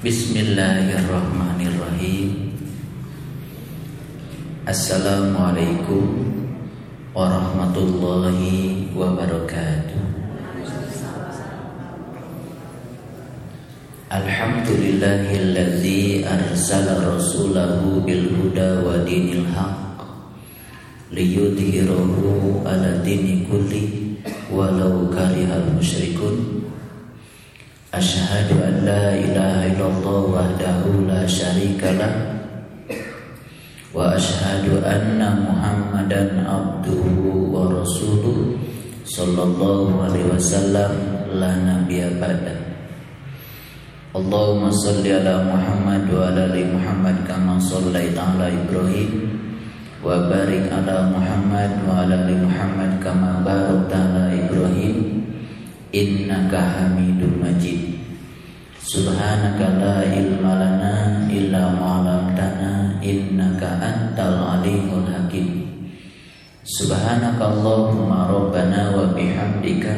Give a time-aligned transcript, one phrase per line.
[0.00, 2.56] Bismillahirrahmanirrahim.
[4.64, 6.24] Assalamualaikum
[7.12, 10.00] warahmatullahi wabarakatuh.
[14.08, 20.00] Alhamdulillahilladzi arsala rasulahu bil huda wa dinil haq
[21.12, 24.16] liyudhhirahu ala dini kulli
[24.48, 26.64] walau karihal musyrikun
[27.90, 32.14] Ashhadu an la ilaha illallah wahdahu la syarika lah.
[33.90, 38.54] Wa ashhadu anna muhammadan abduhu wa rasuluh
[39.02, 41.18] Sallallahu alaihi wasallam.
[41.34, 41.50] La
[44.14, 49.34] Allahumma salli ala Muhammad wa ala ali Muhammad kama sallaita ala Ibrahim.
[49.98, 55.19] Wa barik ala Muhammad wa ala ali Muhammad kama barakta ala Ibrahim
[55.90, 57.98] innaka hamidum majid.
[58.80, 60.94] Subhanaka la ilma lana
[61.30, 62.00] illa ma
[63.00, 65.64] innaka antal alimul hakim.
[66.62, 69.96] Subhanaka allahumma rabbana wa bihamdika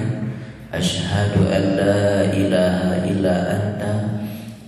[0.72, 3.92] asyhadu an la ilaha illa anta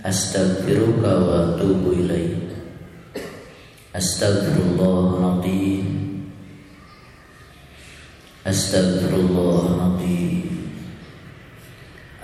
[0.05, 2.45] astaghfiruka wa atubu ilaik.
[3.95, 5.87] Astaghfirullahaladzim
[8.43, 10.54] Astaghfirullahaladzim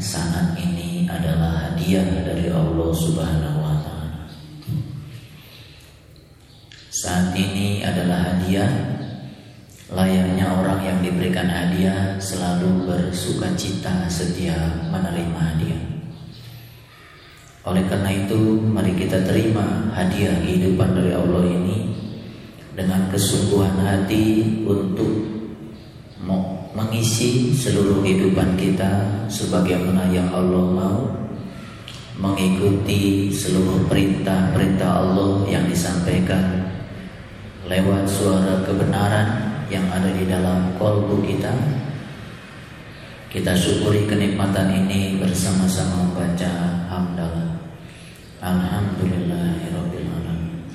[0.00, 4.24] saat ini adalah hadiah dari Allah Subhanahu wa taala.
[6.88, 8.72] Saat ini adalah hadiah
[9.92, 15.84] layaknya orang yang diberikan hadiah selalu bersuka cita setiap menerima hadiah.
[17.68, 21.92] Oleh karena itu, mari kita terima hadiah kehidupan dari Allah ini
[22.72, 25.39] dengan kesungguhan hati untuk
[26.70, 30.98] mengisi seluruh kehidupan kita sebagaimana yang Allah mau
[32.20, 36.68] mengikuti seluruh perintah-perintah Allah yang disampaikan
[37.66, 41.50] lewat suara kebenaran yang ada di dalam kolbu kita.
[43.30, 46.50] Kita syukuri kenikmatan ini bersama-sama membaca
[46.90, 47.62] hamdalah.
[48.42, 50.66] Alhamdulillahirrabbilalamin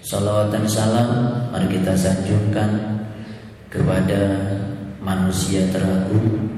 [0.00, 1.08] Salawat dan salam
[1.52, 2.96] mari kita sanjungkan
[3.68, 4.56] kepada
[5.06, 6.50] manusia teragung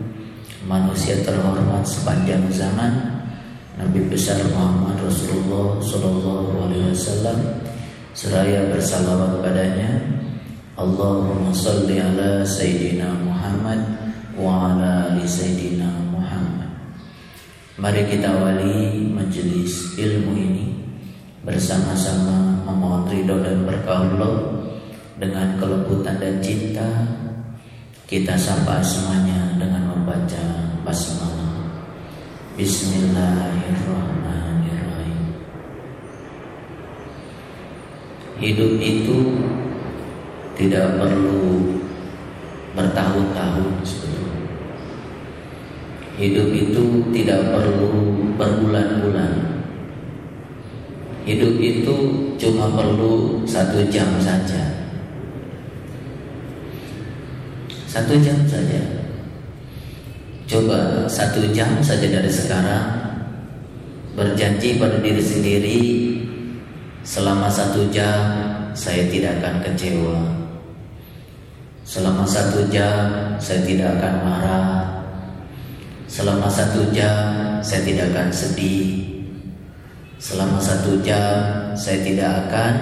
[0.64, 3.20] manusia terhormat sepanjang zaman
[3.76, 7.38] Nabi besar Muhammad Rasulullah Sallallahu Alaihi Wasallam
[8.16, 10.03] seraya bersalawat padanya.
[10.75, 13.78] Allahumma salli ala Sayyidina Muhammad
[14.34, 16.70] wa ala ali Sayyidina Muhammad.
[17.78, 20.66] Mari kita wali majelis ilmu ini
[21.47, 24.34] bersama-sama memohon ridho dan berkah Allah
[25.22, 26.86] dengan kelembutan dan cinta
[28.09, 30.41] kita sapa semuanya dengan membaca
[30.81, 31.61] basmalah
[32.57, 35.37] Bismillahirrahmanirrahim
[38.41, 39.19] Hidup itu
[40.57, 41.77] tidak perlu
[42.73, 43.77] bertahun-tahun.
[46.17, 46.83] Hidup itu
[47.13, 47.93] tidak perlu
[48.41, 49.37] berbulan-bulan.
[51.29, 51.95] Hidup itu
[52.41, 54.68] cuma perlu satu jam saja.
[57.88, 58.81] Satu jam saja.
[60.44, 63.09] Coba satu jam saja dari sekarang.
[64.12, 65.81] Berjanji pada diri sendiri
[67.09, 68.21] Selama satu jam
[68.77, 70.21] saya tidak akan kecewa.
[71.81, 74.69] Selama satu jam saya tidak akan marah.
[76.04, 77.32] Selama satu jam
[77.65, 79.09] saya tidak akan sedih.
[80.21, 82.75] Selama satu jam saya tidak akan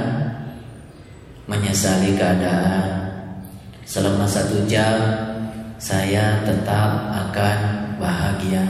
[1.47, 3.06] menyesali keadaan
[3.87, 4.99] Selama satu jam
[5.79, 7.59] saya tetap akan
[8.03, 8.67] bahagia.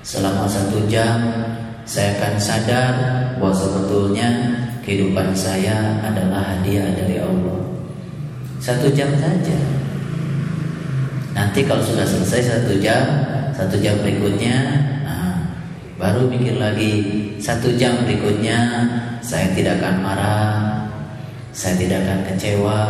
[0.00, 1.20] Selama satu jam,
[1.84, 2.92] saya akan sadar
[3.36, 4.30] bahwa sebetulnya
[4.80, 7.60] kehidupan saya adalah hadiah dari Allah.
[8.64, 9.60] Satu jam saja.
[11.36, 13.04] Nanti kalau sudah selesai satu jam,
[13.52, 14.56] satu jam berikutnya,
[15.04, 15.36] nah,
[16.00, 16.92] baru mikir lagi.
[17.36, 18.88] Satu jam berikutnya,
[19.20, 20.88] saya tidak akan marah,
[21.52, 22.82] saya tidak akan kecewa,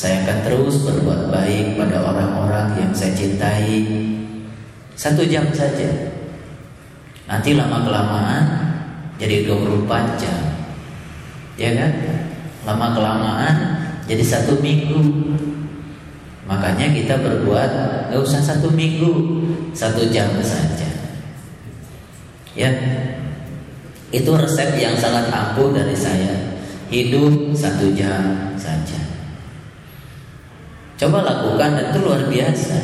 [0.00, 3.84] saya akan terus berbuat baik pada orang-orang yang saya cintai
[4.96, 5.92] Satu jam saja
[7.28, 8.44] Nanti lama-kelamaan
[9.20, 10.40] jadi 24 jam
[11.60, 11.92] Ya kan?
[12.64, 13.56] Lama kelamaan
[14.08, 15.00] jadi satu minggu.
[16.48, 17.70] Makanya kita berbuat
[18.10, 19.12] nggak usah satu minggu,
[19.70, 20.88] satu jam saja.
[22.58, 22.70] Ya,
[24.10, 26.58] itu resep yang sangat ampuh dari saya.
[26.90, 28.99] Hidup satu jam saja.
[31.00, 32.76] Coba lakukan dan itu luar biasa.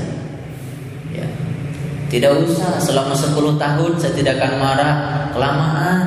[1.12, 1.28] Ya.
[2.08, 4.94] Tidak usah selama 10 tahun saya tidak akan marah
[5.36, 5.98] kelamaan.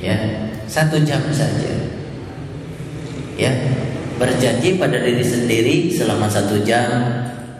[0.00, 0.16] Ya,
[0.64, 1.68] satu jam saja.
[3.36, 3.52] Ya,
[4.16, 6.88] berjanji pada diri sendiri selama satu jam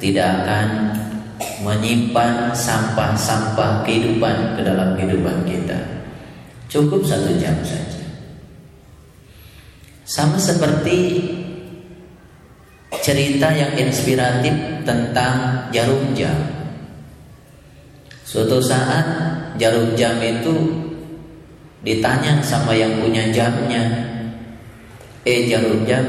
[0.01, 0.97] tidak akan
[1.61, 5.77] menyimpan sampah-sampah kehidupan ke dalam kehidupan kita.
[6.73, 8.01] Cukup satu jam saja.
[10.09, 11.37] Sama seperti
[13.03, 14.53] cerita yang inspiratif
[14.83, 16.35] tentang jarum jam.
[18.29, 19.07] Suatu saat
[19.57, 20.53] jarum jam itu
[21.81, 23.89] ditanya sama yang punya jamnya,
[25.25, 26.05] eh jarum jam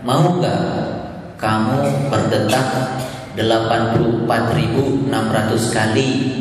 [0.00, 0.64] mau nggak
[1.36, 2.96] kamu berdetak
[3.36, 6.40] 84.600 kali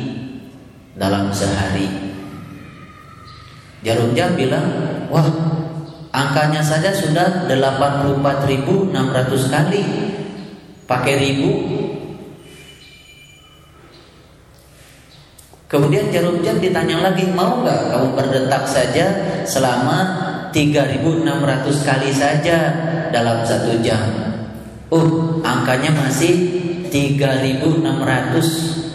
[0.99, 1.87] dalam sehari.
[3.79, 4.67] Jarum jam bilang,
[5.07, 5.23] wah
[6.19, 9.83] angkanya saja sudah 84.600 kali.
[10.83, 11.49] Pakai ribu.
[15.69, 19.05] Kemudian jarum jam ditanya lagi, mau nggak kamu berdetak saja
[19.45, 20.17] selama
[20.49, 22.57] 3.600 kali saja
[23.13, 24.01] dalam satu jam?
[24.89, 26.57] Oh, angkanya masih
[26.89, 28.89] 3600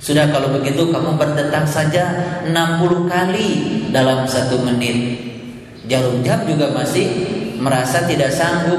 [0.00, 2.08] sudah kalau begitu kamu berdetak saja
[2.48, 3.48] 60 kali
[3.92, 5.20] dalam satu menit
[5.90, 7.06] Jarum jam juga masih
[7.58, 8.78] merasa tidak sanggup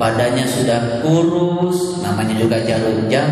[0.00, 3.28] Badannya sudah kurus Namanya juga jarum jam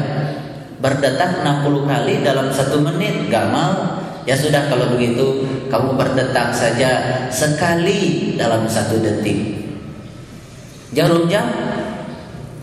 [0.85, 7.25] Berdetak 60 kali dalam satu menit Gak mau Ya sudah kalau begitu Kamu berdetak saja
[7.32, 9.64] sekali dalam satu detik
[10.93, 11.46] Jarum jam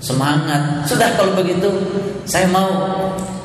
[0.04, 0.86] semangat.
[0.86, 1.70] Sudah kalau begitu,
[2.28, 2.70] saya mau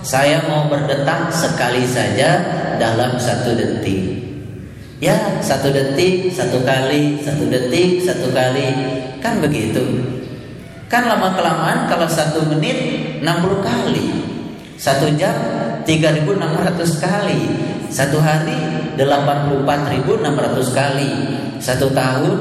[0.03, 2.43] saya mau berdetak sekali saja
[2.77, 4.12] dalam satu detik.
[5.03, 8.71] Ya, satu detik, satu kali, satu detik, satu kali.
[9.19, 9.83] Kan begitu.
[10.87, 14.23] Kan lama kelamaan kalau satu menit 60 kali.
[14.79, 15.35] Satu jam
[15.83, 17.41] 3600 kali.
[17.91, 18.55] Satu hari
[18.95, 21.11] 84600 kali.
[21.59, 22.35] Satu tahun,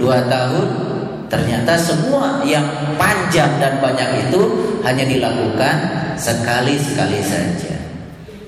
[0.00, 0.88] dua tahun,
[1.28, 2.64] Ternyata semua yang
[2.96, 4.40] panjang dan banyak itu
[4.80, 5.76] hanya dilakukan
[6.16, 7.76] sekali-sekali saja.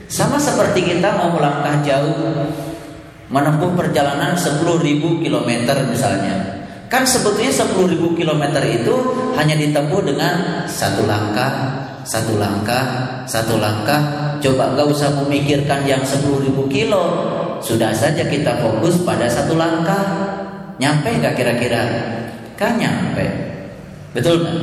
[0.08, 2.48] Sama seperti kita mau melangkah jauh
[3.30, 5.50] menempuh perjalanan 10.000 km
[5.86, 6.36] misalnya.
[6.90, 8.94] Kan sebetulnya 10.000 km itu
[9.38, 11.50] hanya ditempuh dengan satu langkah,
[12.02, 12.84] satu langkah,
[13.30, 14.34] satu langkah.
[14.42, 17.04] Coba nggak usah memikirkan yang 10.000 kilo.
[17.62, 20.02] Sudah saja kita fokus pada satu langkah.
[20.82, 21.82] Nyampe nggak kira-kira?
[22.60, 23.24] kan nyampe.
[24.12, 24.56] Betul kan?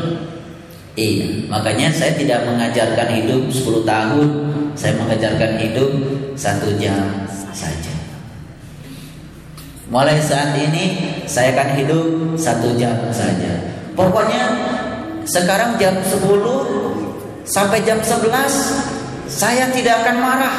[0.94, 4.28] Iya, makanya saya tidak mengajarkan hidup 10 tahun,
[4.78, 5.90] saya mengajarkan hidup
[6.38, 7.97] satu jam saja.
[9.88, 12.06] Mulai saat ini saya akan hidup
[12.36, 13.56] satu jam saja.
[13.96, 14.44] Pokoknya
[15.24, 18.28] sekarang jam 10 sampai jam 11
[19.32, 20.56] saya tidak akan marah.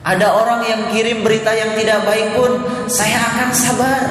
[0.00, 4.02] Ada orang yang kirim berita yang tidak baik pun saya akan sabar.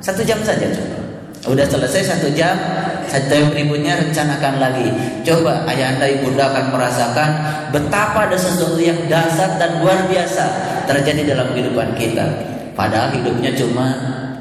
[0.00, 0.96] Satu jam saja coba.
[1.44, 2.56] Udah selesai satu jam,
[3.04, 4.88] satu jam berikutnya rencanakan lagi.
[5.28, 7.30] Coba ayah anda ibunda akan merasakan
[7.68, 10.44] betapa ada sesuatu yang dasar dan luar biasa
[10.88, 12.53] terjadi dalam kehidupan kita.
[12.74, 13.86] Padahal hidupnya cuma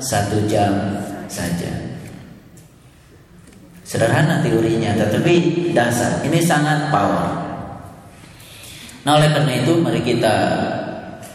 [0.01, 0.73] satu jam
[1.29, 1.69] saja.
[3.85, 6.25] Sederhana teorinya, tetapi dasar.
[6.25, 7.29] Ini sangat power.
[9.05, 10.35] Nah oleh karena itu mari kita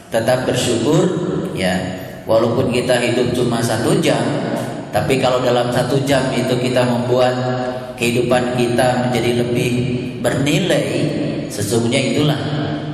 [0.08, 1.04] tetap bersyukur
[1.52, 1.76] ya
[2.24, 4.24] walaupun kita hidup cuma satu jam
[4.88, 7.36] tapi kalau dalam satu jam itu kita membuat
[8.00, 9.72] kehidupan kita menjadi lebih
[10.24, 10.84] bernilai,
[11.52, 12.40] sesungguhnya itulah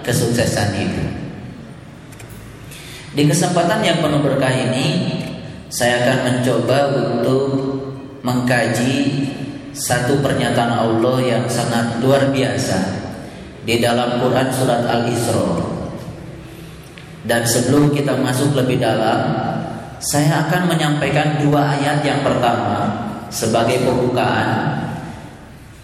[0.03, 1.03] kesuksesan itu.
[3.15, 5.07] Di kesempatan yang penuh berkah ini,
[5.71, 7.47] saya akan mencoba untuk
[8.27, 9.23] mengkaji
[9.71, 12.79] satu pernyataan Allah yang sangat luar biasa
[13.63, 15.47] di dalam Quran surat Al-Isra.
[17.23, 19.31] Dan sebelum kita masuk lebih dalam,
[20.03, 22.91] saya akan menyampaikan dua ayat yang pertama
[23.31, 24.83] sebagai pembukaan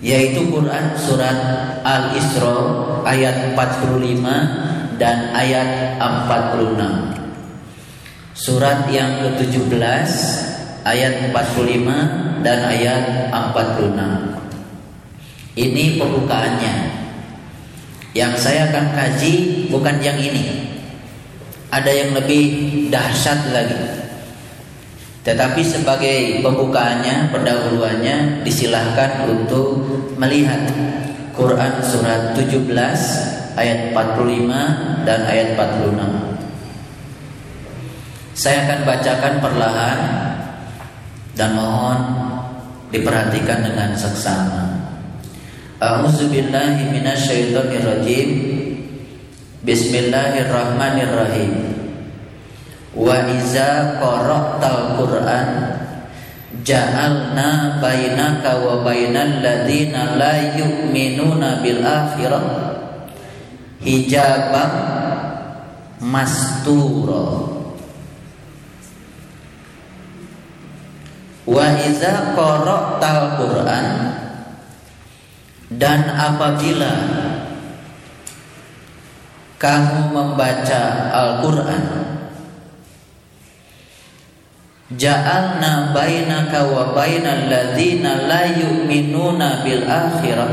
[0.02, 1.38] yaitu Quran surat
[1.86, 2.58] Al-Isra
[3.06, 7.09] ayat 45 dan ayat 46.
[8.40, 10.08] Surat yang ke-17
[10.80, 15.60] ayat 45 dan ayat 46.
[15.60, 16.74] Ini pembukaannya.
[18.16, 20.72] Yang saya akan kaji bukan yang ini.
[21.70, 22.44] ada yang lebih
[22.90, 23.78] dahsyat lagi.
[25.22, 29.84] Tetapi sebagai pembukaannya, pendahuluannya disilahkan untuk
[30.16, 30.64] melihat
[31.36, 32.72] Quran surat 17
[33.54, 36.29] ayat 45 dan ayat 46.
[38.30, 39.98] Saya akan bacakan perlahan
[41.34, 41.98] dan mohon
[42.94, 44.70] diperhatikan dengan seksama.
[45.82, 48.30] A'udzubillahi minasyaitonirrajim.
[49.66, 51.52] Bismillahirrahmanirrahim.
[52.94, 55.48] Wa iza qara'tal Qur'an
[56.66, 62.44] ja'alna bainaka wa bainal ladzina la yu'minuna bil akhirah
[63.80, 64.72] hijaban
[66.02, 67.49] mastura
[71.50, 73.86] Wa iza qara'tal Qur'an
[75.74, 76.92] dan apabila
[79.58, 81.84] kamu membaca Al-Qur'an
[84.90, 90.52] Ja'alna bainaka wa bainal ladzina la yu'minuna bil akhirah.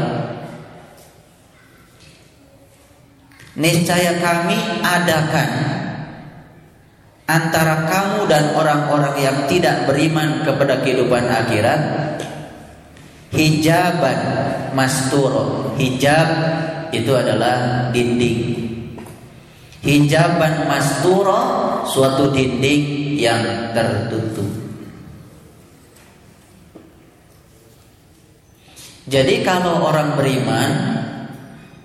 [3.58, 5.77] Niscaya kami adakan
[7.28, 11.82] antara kamu dan orang-orang yang tidak beriman kepada kehidupan akhirat?
[13.28, 14.20] Hijaban
[14.72, 16.28] masturo hijab
[16.96, 18.56] itu adalah dinding.
[19.84, 21.40] Hijaban masturo
[21.84, 24.48] suatu dinding yang tertutup.
[29.08, 30.72] Jadi kalau orang beriman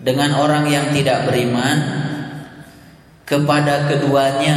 [0.02, 1.78] dengan orang yang tidak beriman
[3.22, 4.56] kepada keduanya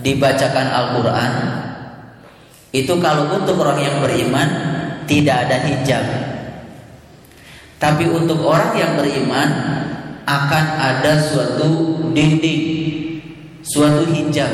[0.00, 1.32] dibacakan Al-Quran
[2.70, 4.48] itu kalau untuk orang yang beriman
[5.04, 6.04] tidak ada hijab
[7.80, 9.48] tapi untuk orang yang beriman
[10.28, 12.62] akan ada suatu dinding
[13.64, 14.52] suatu hijab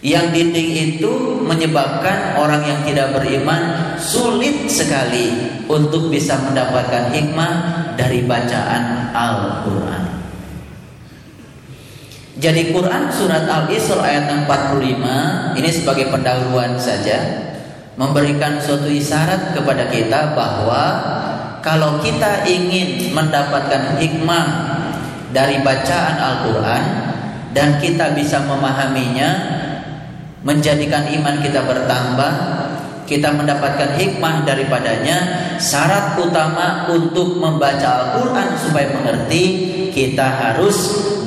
[0.00, 1.12] yang dinding itu
[1.44, 5.28] menyebabkan orang yang tidak beriman sulit sekali
[5.68, 7.52] untuk bisa mendapatkan hikmah
[8.00, 10.19] dari bacaan Al-Quran.
[12.40, 17.20] Jadi Quran surat Al-Isra ayat 45 ini sebagai pendahuluan saja
[18.00, 20.84] memberikan suatu isyarat kepada kita bahwa
[21.60, 24.46] kalau kita ingin mendapatkan hikmah
[25.36, 26.84] dari bacaan Al-Quran
[27.52, 29.60] dan kita bisa memahaminya
[30.40, 32.32] menjadikan iman kita bertambah
[33.04, 35.18] kita mendapatkan hikmah daripadanya
[35.60, 39.44] syarat utama untuk membaca Al-Quran supaya mengerti
[39.92, 40.76] kita harus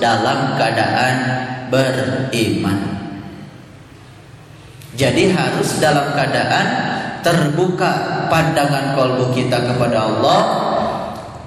[0.03, 1.15] dalam keadaan
[1.71, 2.79] beriman.
[4.99, 6.67] Jadi harus dalam keadaan
[7.23, 10.41] terbuka pandangan kolbu kita kepada Allah.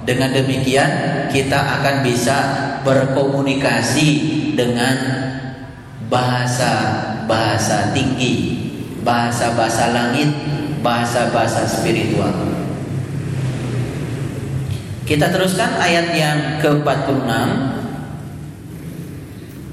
[0.08, 0.90] Dengan demikian
[1.28, 2.38] kita akan bisa
[2.86, 4.08] berkomunikasi
[4.54, 4.96] dengan
[6.06, 8.34] bahasa-bahasa tinggi,
[9.02, 10.30] bahasa-bahasa langit,
[10.80, 12.30] bahasa-bahasa spiritual.
[15.06, 17.30] Kita teruskan ayat yang ke-46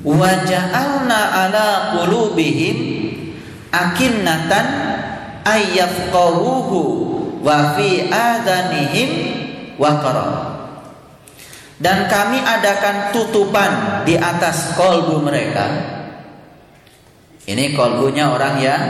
[0.04, 2.78] wa ja'alna ala qulubihim
[3.72, 4.68] akinnatan
[5.48, 6.80] ayyafqahuhu
[7.40, 9.10] wa fi adanihim
[9.80, 10.54] waqara.
[11.84, 15.68] Dan kami adakan tutupan di atas kolbu mereka.
[17.44, 18.84] Ini kolbunya orang yang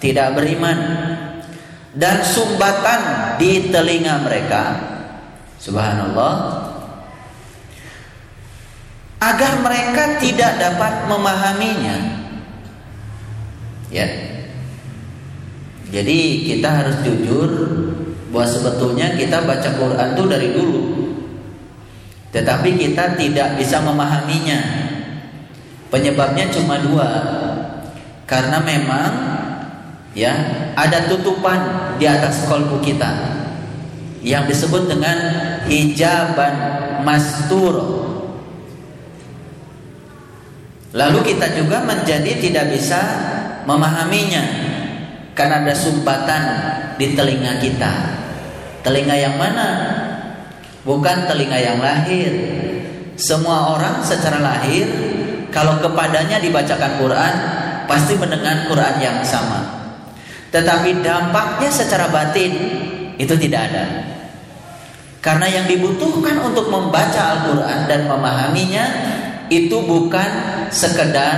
[0.00, 0.78] tidak beriman.
[1.96, 4.62] Dan sumbatan di telinga mereka.
[5.60, 6.32] Subhanallah
[9.20, 11.96] agar mereka tidak dapat memahaminya.
[13.88, 14.08] Ya.
[15.88, 17.50] Jadi kita harus jujur
[18.34, 20.82] bahwa sebetulnya kita baca Quran itu dari dulu.
[22.34, 24.60] Tetapi kita tidak bisa memahaminya.
[25.88, 27.08] Penyebabnya cuma dua.
[28.26, 29.12] Karena memang
[30.12, 30.34] ya
[30.74, 33.38] ada tutupan di atas kolbu kita
[34.26, 35.16] yang disebut dengan
[35.70, 36.54] hijaban
[37.06, 38.02] mastur
[40.94, 43.00] Lalu kita juga menjadi tidak bisa
[43.66, 44.44] memahaminya
[45.34, 46.42] karena ada sumbatan
[46.94, 47.92] di telinga kita.
[48.86, 49.68] Telinga yang mana?
[50.86, 52.30] Bukan telinga yang lahir.
[53.18, 54.86] Semua orang secara lahir
[55.50, 57.34] kalau kepadanya dibacakan Quran
[57.90, 59.90] pasti mendengar Quran yang sama.
[60.54, 62.52] Tetapi dampaknya secara batin
[63.18, 63.84] itu tidak ada.
[65.24, 68.84] Karena yang dibutuhkan untuk membaca Al-Quran dan memahaminya
[69.48, 70.30] itu bukan
[70.70, 71.36] sekedar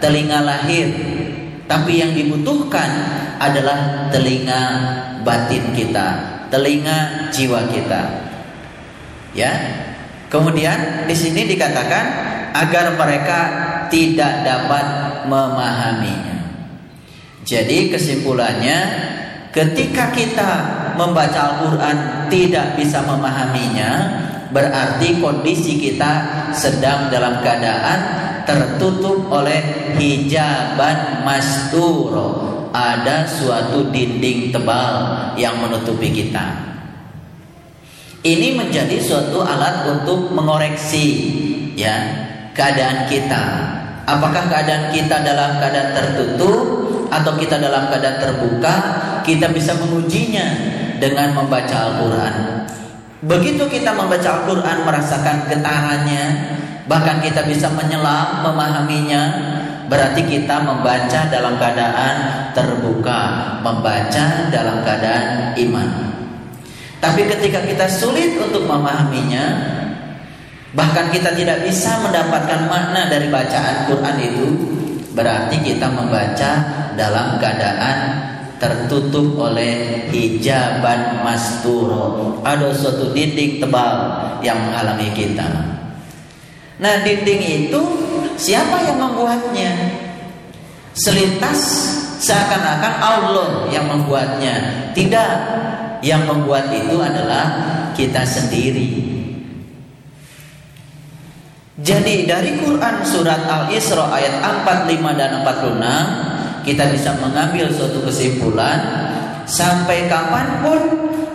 [0.00, 0.88] telinga lahir,
[1.64, 2.90] tapi yang dibutuhkan
[3.40, 4.62] adalah telinga
[5.24, 6.08] batin kita,
[6.48, 8.02] telinga jiwa kita.
[9.34, 9.52] Ya.
[10.28, 12.04] Kemudian di sini dikatakan
[12.54, 13.40] agar mereka
[13.86, 14.86] tidak dapat
[15.30, 16.34] memahaminya.
[17.44, 18.78] Jadi kesimpulannya
[19.54, 20.50] ketika kita
[20.98, 23.90] membaca Al-Qur'an tidak bisa memahaminya,
[24.54, 26.12] berarti kondisi kita
[26.54, 27.98] sedang dalam keadaan
[28.46, 32.54] tertutup oleh hijaban masturo.
[32.74, 34.94] Ada suatu dinding tebal
[35.38, 36.42] yang menutupi kita.
[38.24, 41.06] Ini menjadi suatu alat untuk mengoreksi
[41.78, 41.94] ya
[42.50, 43.42] keadaan kita.
[44.10, 46.58] Apakah keadaan kita dalam keadaan tertutup
[47.14, 48.74] atau kita dalam keadaan terbuka?
[49.22, 50.46] Kita bisa mengujinya
[50.98, 52.63] dengan membaca Al-Qur'an.
[53.24, 56.24] Begitu kita membaca Al-Qur'an merasakan getarannya,
[56.84, 59.22] bahkan kita bisa menyelam memahaminya,
[59.88, 62.16] berarti kita membaca dalam keadaan
[62.52, 63.20] terbuka,
[63.64, 65.88] membaca dalam keadaan iman.
[67.00, 69.44] Tapi ketika kita sulit untuk memahaminya,
[70.76, 74.48] bahkan kita tidak bisa mendapatkan makna dari bacaan Quran itu,
[75.16, 76.50] berarti kita membaca
[76.92, 77.98] dalam keadaan
[78.58, 82.38] tertutup oleh hijaban masturo.
[82.46, 83.94] Ada suatu dinding tebal
[84.40, 85.48] yang menghalangi kita.
[86.78, 87.80] Nah, dinding itu
[88.34, 89.72] siapa yang membuatnya?
[90.94, 91.60] Selintas
[92.22, 94.86] seakan-akan Allah yang membuatnya.
[94.94, 95.30] Tidak,
[96.04, 97.44] yang membuat itu adalah
[97.96, 99.14] kita sendiri.
[101.74, 106.33] Jadi dari Quran surat Al-Isra ayat 45 dan 46
[106.64, 108.80] kita bisa mengambil suatu kesimpulan
[109.44, 110.80] sampai kapan pun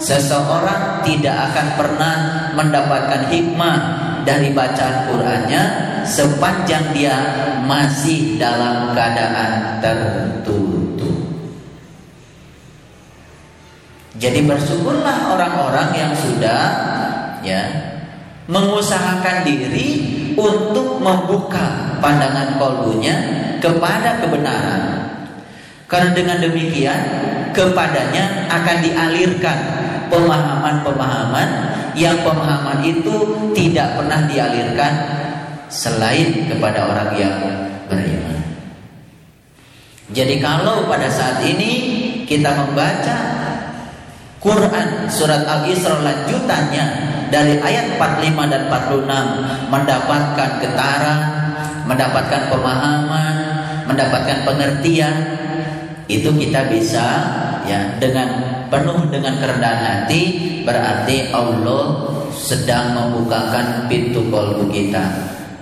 [0.01, 2.15] seseorang tidak akan pernah
[2.57, 3.77] mendapatkan hikmah
[4.25, 5.63] dari bacaan Qurannya
[6.03, 7.15] sepanjang dia
[7.63, 11.17] masih dalam keadaan tertutup.
[14.19, 16.61] Jadi bersyukurlah orang-orang yang sudah
[17.45, 17.61] ya
[18.49, 19.89] mengusahakan diri
[20.33, 23.15] untuk membuka pandangan kolbunya
[23.61, 25.08] kepada kebenaran.
[25.89, 27.01] Karena dengan demikian
[27.49, 29.57] kepadanya akan dialirkan
[30.13, 31.49] pemahaman-pemahaman
[31.97, 33.15] yang pemahaman itu
[33.57, 34.93] tidak pernah dialirkan
[35.69, 37.37] selain kepada orang yang
[37.89, 38.37] beriman.
[40.13, 41.71] Jadi kalau pada saat ini
[42.25, 43.17] kita membaca
[44.37, 46.85] Quran surat Al-Isra lanjutannya
[47.29, 51.19] dari ayat 45 dan 46 mendapatkan getaran,
[51.85, 53.35] mendapatkan pemahaman,
[53.85, 55.15] mendapatkan pengertian
[56.09, 57.05] itu kita bisa
[57.69, 58.27] ya dengan
[58.73, 60.21] penuh dengan kerendahan hati
[60.65, 65.05] berarti Allah sedang membukakan pintu kolbu kita.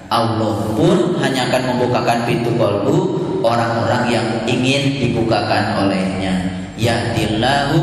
[0.08, 2.96] Allah pun hanya akan membukakan pintu kolbu
[3.44, 6.64] orang-orang yang ingin dibukakan olehnya.
[6.80, 7.80] Yahdillahu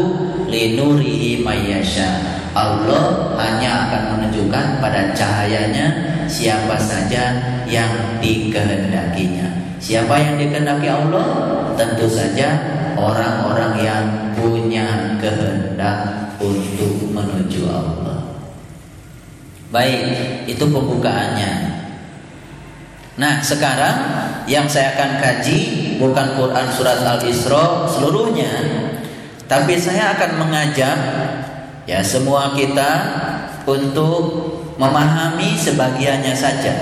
[0.48, 2.08] linurihi mayyasha.
[2.56, 7.38] Allah hanya akan menunjukkan pada cahayanya siapa saja
[7.70, 9.78] yang dikehendakinya.
[9.78, 11.26] Siapa yang dikehendaki Allah?
[11.78, 12.58] Tentu saja
[12.98, 18.18] orang-orang yang punya kehendak untuk menuju Allah.
[19.70, 20.02] Baik,
[20.50, 21.52] itu pembukaannya.
[23.14, 23.96] Nah, sekarang
[24.50, 25.58] yang saya akan kaji
[26.02, 28.50] bukan Quran surat Al-Isra seluruhnya,
[29.46, 30.98] tapi saya akan mengajak
[31.86, 32.90] ya semua kita
[33.66, 36.74] untuk memahami sebagiannya saja.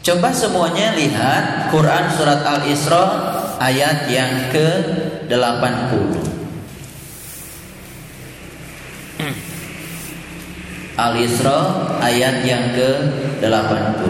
[0.00, 3.04] Coba semuanya lihat Quran surat Al-Isra
[3.60, 5.92] ayat yang ke-80.
[10.96, 11.58] Al-Isra
[12.00, 14.08] ayat yang ke-80.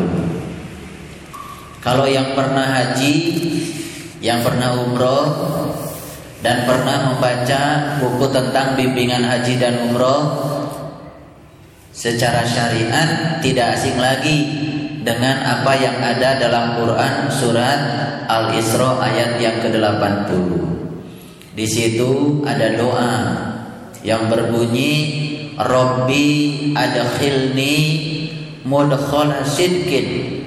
[1.82, 3.14] Kalau yang pernah haji
[4.20, 5.26] yang pernah umroh
[6.40, 7.62] dan pernah membaca
[8.00, 10.22] buku tentang bimbingan haji dan umroh
[11.92, 14.38] secara syariat tidak asing lagi
[15.04, 17.80] dengan apa yang ada dalam Quran surat
[18.28, 20.30] Al-Isra ayat yang ke-80.
[21.56, 23.12] Di situ ada doa
[24.00, 24.92] yang berbunyi
[25.60, 27.76] Robbi adkhilni
[28.64, 30.40] mudkhala sidqin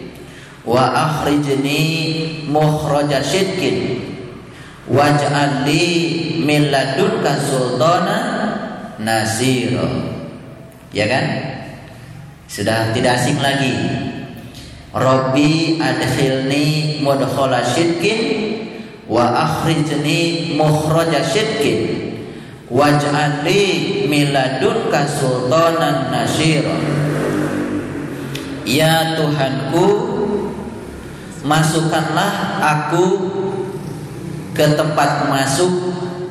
[0.66, 1.82] wa akhrijni
[2.50, 4.13] mukhraja sidqin
[4.90, 5.86] waj'al li
[6.44, 8.18] min ladunka sultana
[9.00, 9.88] nasira.
[10.92, 11.26] Ya kan?
[12.52, 13.74] Sudah tidak asing lagi.
[14.94, 18.22] Rabbi adkhilni mudkhala sidqin
[19.10, 22.14] wa akhrijni mukhraja sidqin
[22.70, 26.78] waj'al li min ladunka sultanan nasira.
[28.64, 29.88] Ya Tuhanku
[31.44, 33.06] masukkanlah aku
[34.54, 35.74] ke tempat masuk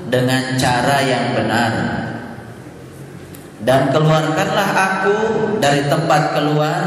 [0.08, 1.72] dengan cara yang benar.
[3.62, 5.18] Dan keluarkanlah aku
[5.62, 6.82] dari tempat keluar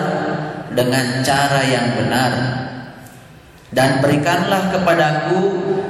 [0.76, 2.34] dengan cara yang benar.
[3.72, 5.42] Dan berikanlah kepadaku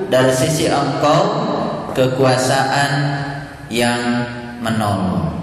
[0.10, 1.22] dari sisi engkau
[1.98, 2.92] kekuasaan
[3.70, 4.02] yang
[4.62, 5.34] menolong.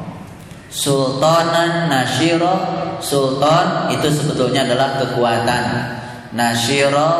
[0.73, 2.55] Sultanan nasyiro
[3.03, 5.65] sultan itu sebetulnya adalah kekuatan.
[6.33, 7.11] Nasyiro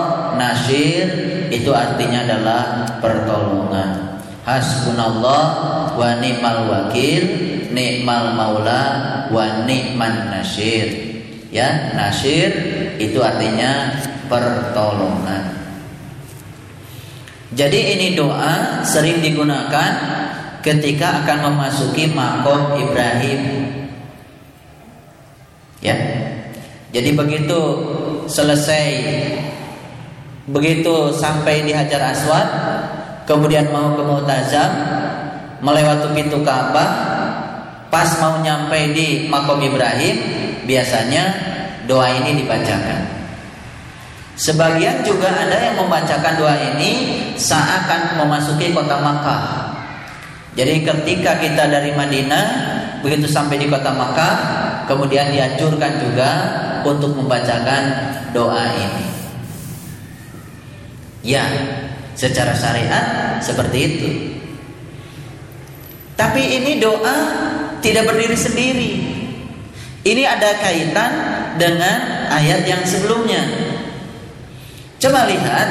[0.41, 1.07] nasyir
[1.53, 2.63] itu artinya adalah
[3.05, 5.45] pertolongan hasbunallah
[5.95, 7.23] wa ni'mal wakil
[7.71, 8.83] ni'mal maula
[9.29, 10.89] wa ni'man nasyir
[11.53, 12.51] ya nasyir
[12.97, 14.01] itu artinya
[14.33, 15.63] pertolongan
[17.53, 19.93] jadi ini doa sering digunakan
[20.65, 23.41] ketika akan memasuki makom Ibrahim.
[25.85, 25.97] Ya.
[26.95, 27.61] Jadi begitu
[28.25, 28.87] selesai
[30.49, 32.49] begitu sampai di Hajar Aswad,
[33.29, 34.71] kemudian mau ke Mu'tazam,
[35.63, 36.91] melewati pintu Ka'bah,
[37.87, 40.17] pas mau nyampe di makom Ibrahim,
[40.67, 41.25] biasanya
[41.87, 43.01] doa ini dibacakan.
[44.33, 46.91] Sebagian juga ada yang membacakan doa ini
[47.37, 49.43] saat akan memasuki kota Makkah.
[50.57, 52.45] Jadi ketika kita dari Madinah
[53.05, 54.35] begitu sampai di kota Makkah,
[54.89, 56.31] kemudian dianjurkan juga
[56.83, 57.83] untuk membacakan
[58.33, 59.12] doa ini.
[61.23, 61.47] Ya,
[62.19, 64.11] secara syariat seperti itu.
[66.19, 67.17] Tapi ini doa
[67.83, 68.93] tidak berdiri sendiri.
[70.03, 71.13] Ini ada kaitan
[71.59, 73.43] dengan ayat yang sebelumnya.
[74.99, 75.69] Coba lihat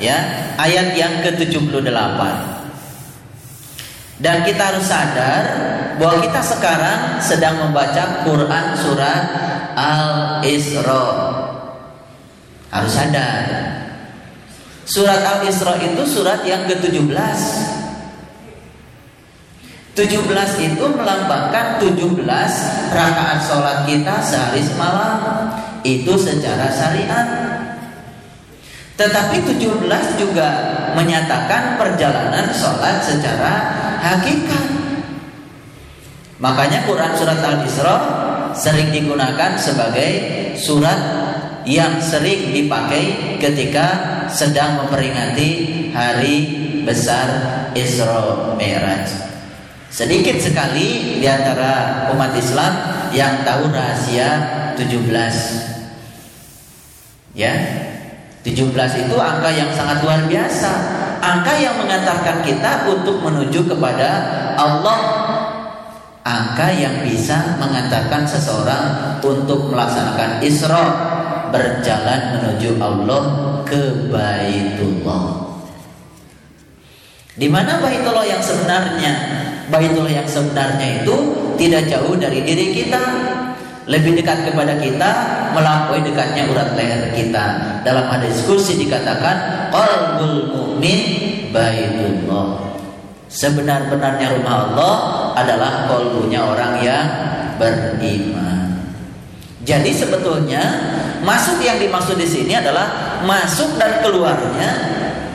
[0.00, 0.16] ya
[0.56, 2.20] ayat yang ke-78.
[4.16, 5.44] Dan kita harus sadar
[6.00, 9.24] bahwa kita sekarang sedang membaca Quran surat
[9.76, 11.04] Al-Isra.
[12.72, 13.75] Harus sadar.
[14.86, 17.10] Surat Al-Isra itu surat yang ke-17.
[19.98, 20.06] 17
[20.62, 22.22] itu melambangkan 17
[22.94, 25.50] rakaat sholat kita sehari semalam.
[25.82, 27.26] Itu secara syariat.
[28.94, 30.48] Tetapi 17 juga
[30.94, 33.52] menyatakan perjalanan sholat secara
[34.04, 34.64] hakikat.
[36.38, 37.96] Makanya Quran surat Al-Isra
[38.52, 40.10] sering digunakan sebagai
[40.60, 41.15] surat
[41.66, 43.86] yang sering dipakai ketika
[44.30, 45.50] sedang memperingati
[45.90, 46.36] hari
[46.86, 47.26] besar
[47.74, 49.10] Isra Mi'raj.
[49.90, 52.72] Sedikit sekali di antara umat Islam
[53.10, 54.30] yang tahu rahasia
[54.78, 57.34] 17.
[57.34, 57.52] Ya,
[58.46, 64.08] 17 itu angka yang sangat luar biasa Angka yang mengantarkan kita untuk menuju kepada
[64.54, 64.98] Allah
[66.22, 68.84] Angka yang bisa mengantarkan seseorang
[69.22, 70.84] untuk melaksanakan Isra
[71.52, 73.22] Berjalan menuju Allah
[73.66, 75.46] ke Baitullah
[77.36, 79.12] di mana Baitullah yang sebenarnya?
[79.68, 81.16] Baitullah yang sebenarnya itu
[81.60, 83.02] tidak jauh dari diri kita,
[83.84, 85.10] lebih dekat kepada kita
[85.52, 87.44] melampaui dekatnya urat leher kita.
[87.84, 91.00] Dalam diskusi dikatakan qalbul mukmin
[91.52, 92.72] baitullah.
[93.28, 94.94] Sebenar-benarnya rumah Allah
[95.36, 97.06] adalah kolbunya orang yang
[97.60, 98.80] beriman.
[99.66, 100.62] Jadi sebetulnya
[101.24, 104.70] masuk yang dimaksud di sini adalah masuk dan keluarnya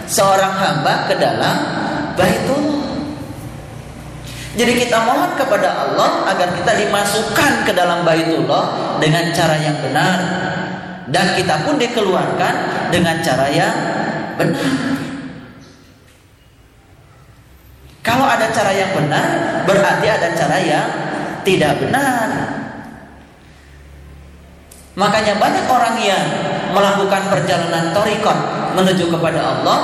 [0.06, 1.56] seorang hamba ke dalam
[2.20, 2.82] baitullah.
[4.52, 10.18] Jadi kita mohon kepada Allah agar kita dimasukkan ke dalam Baitullah dengan cara yang benar
[11.08, 12.54] dan kita pun dikeluarkan
[12.92, 13.76] dengan cara yang
[14.36, 14.68] benar.
[18.04, 20.88] Kalau ada cara yang benar, berarti ada cara yang
[21.48, 22.28] tidak benar.
[25.00, 26.26] Makanya banyak orang yang
[26.76, 28.38] melakukan perjalanan torikon
[28.76, 29.78] menuju kepada Allah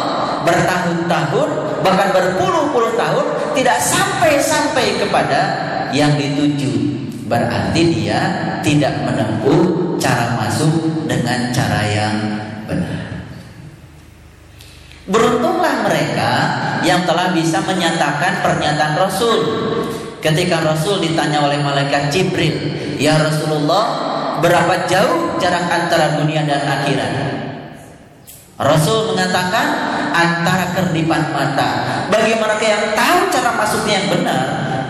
[0.43, 1.49] bertahun-tahun
[1.83, 5.39] bahkan berpuluh-puluh tahun tidak sampai-sampai kepada
[5.95, 6.99] yang dituju.
[7.27, 8.19] Berarti dia
[8.63, 12.15] tidak menempuh cara masuk dengan cara yang
[12.67, 13.03] benar.
[15.07, 16.31] Beruntunglah mereka
[16.83, 19.39] yang telah bisa menyatakan pernyataan Rasul.
[20.23, 22.55] Ketika Rasul ditanya oleh malaikat Jibril
[22.99, 24.06] ya Rasulullah
[24.41, 27.13] berapa jauh jarak antara dunia dan akhirat
[28.57, 29.67] Rasul mengatakan
[30.09, 31.69] antara kerdipan mata.
[32.09, 34.41] Bagi mereka yang tahu cara masuknya yang benar,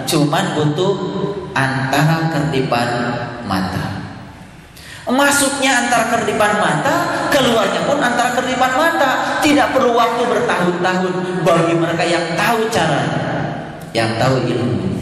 [0.07, 0.93] cuman butuh
[1.51, 2.89] antara kerdipan
[3.43, 4.07] mata.
[5.07, 9.39] Masuknya antara kerdipan mata, keluarnya pun antara kerdipan mata.
[9.43, 13.03] Tidak perlu waktu bertahun-tahun bagi mereka yang tahu cara,
[13.91, 14.96] yang tahu ilmu.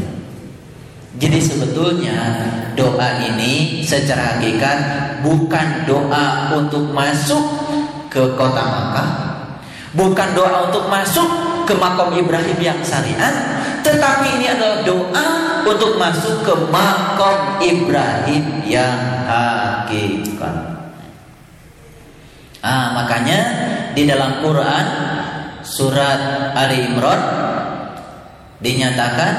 [1.16, 2.18] Jadi sebetulnya
[2.76, 4.78] doa ini secara hakikat
[5.24, 7.44] bukan doa untuk masuk
[8.12, 9.26] ke kota Makkah
[9.96, 11.26] bukan doa untuk masuk
[11.64, 13.34] ke makam Ibrahim yang syariat
[13.82, 15.26] tetapi ini adalah doa
[15.66, 20.58] untuk masuk ke makam Ibrahim yang hakikat.
[22.66, 23.40] Ah, makanya
[23.94, 24.86] di dalam Quran
[25.62, 27.22] surat Ali Imran
[28.62, 29.34] dinyatakan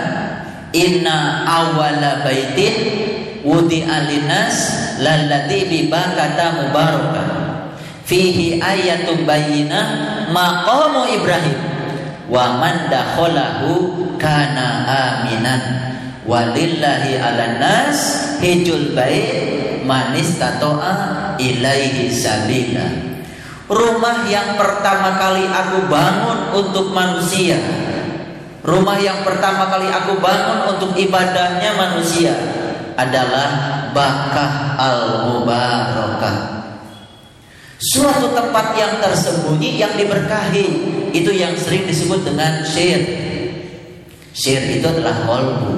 [0.77, 2.77] inna awwala baitin
[3.41, 7.29] wudi alinas lalladzi bi bakata mubarakah
[8.07, 9.87] fihi ayatun bayyinah
[10.31, 11.59] maqamu Ibrahim.
[12.27, 15.63] Wa man dakhalahu kana aminan.
[16.27, 17.99] Walillahi 'alan nas
[18.43, 22.87] hijul bait man istata'a ilaihi sabila.
[23.71, 27.59] Rumah yang pertama kali aku bangun untuk manusia
[28.67, 32.35] Rumah yang pertama kali aku bangun untuk ibadahnya manusia
[32.99, 33.49] Adalah
[33.95, 36.37] Bakah al-Mubarakah.
[37.79, 40.67] Suatu tempat yang tersembunyi yang diberkahi.
[41.15, 43.01] Itu yang sering disebut dengan syir
[44.37, 45.73] Syir itu adalah kolbu.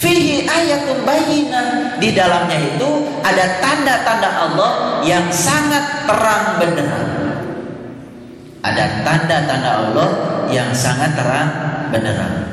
[0.00, 4.72] Fihi ayatun bayinah Di dalamnya itu ada tanda-tanda Allah
[5.04, 7.21] yang sangat terang benderang.
[8.62, 10.08] Ada tanda-tanda Allah
[10.46, 11.50] yang sangat terang
[11.90, 12.46] benderang.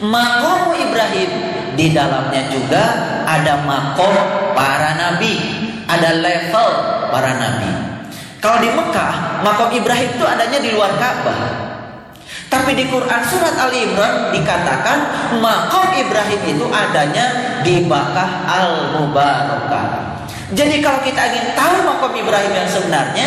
[0.00, 1.30] Makom Ibrahim
[1.76, 2.84] di dalamnya juga
[3.28, 4.16] ada makom
[4.56, 5.36] para nabi,
[5.84, 6.68] ada level
[7.12, 7.68] para nabi.
[8.40, 11.40] Kalau di Mekah, makom Ibrahim itu adanya di luar Ka'bah.
[12.50, 14.98] Tapi di Quran surat Ali Imran dikatakan
[15.38, 19.86] makom Ibrahim itu adanya di Bakah al Mubarakah.
[20.50, 23.26] Jadi kalau kita ingin tahu makom Ibrahim yang sebenarnya,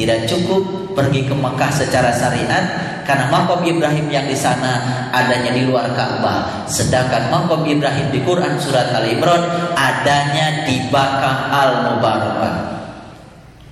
[0.00, 0.64] tidak cukup
[0.96, 2.64] pergi ke Mekah secara syariat
[3.04, 4.80] karena makom Ibrahim yang di sana
[5.12, 6.64] adanya di luar Ka'bah.
[6.64, 9.44] Sedangkan makom Ibrahim di Quran surat Al Imran
[9.76, 12.54] adanya di Bakah al Mubarakah.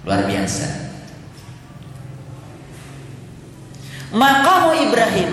[0.05, 0.69] Luar biasa.
[4.13, 5.31] Maqamu Ibrahim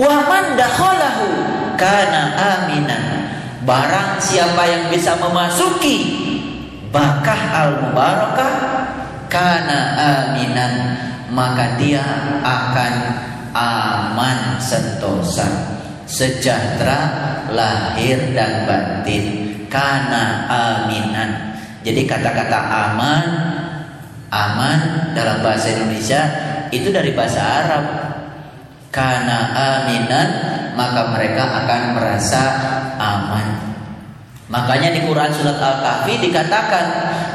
[0.00, 1.28] wa man dakhalahu
[1.76, 3.04] kana aminan.
[3.68, 6.24] Barang siapa yang bisa memasuki
[6.88, 8.52] Bakah al-Mubarakah
[9.28, 10.74] kana aminan
[11.32, 12.02] maka dia
[12.42, 12.94] akan
[13.52, 15.46] aman sentosa.
[16.08, 16.98] Sejahtera
[17.52, 19.24] lahir dan batin.
[19.68, 21.60] Kana aminan.
[21.84, 23.24] Jadi kata-kata aman
[24.28, 26.20] aman dalam bahasa Indonesia
[26.72, 27.84] itu dari bahasa Arab.
[28.88, 30.28] Karena aminan
[30.72, 32.42] maka mereka akan merasa
[32.96, 33.47] aman.
[34.48, 36.84] Makanya di Quran surat Al-Kahfi dikatakan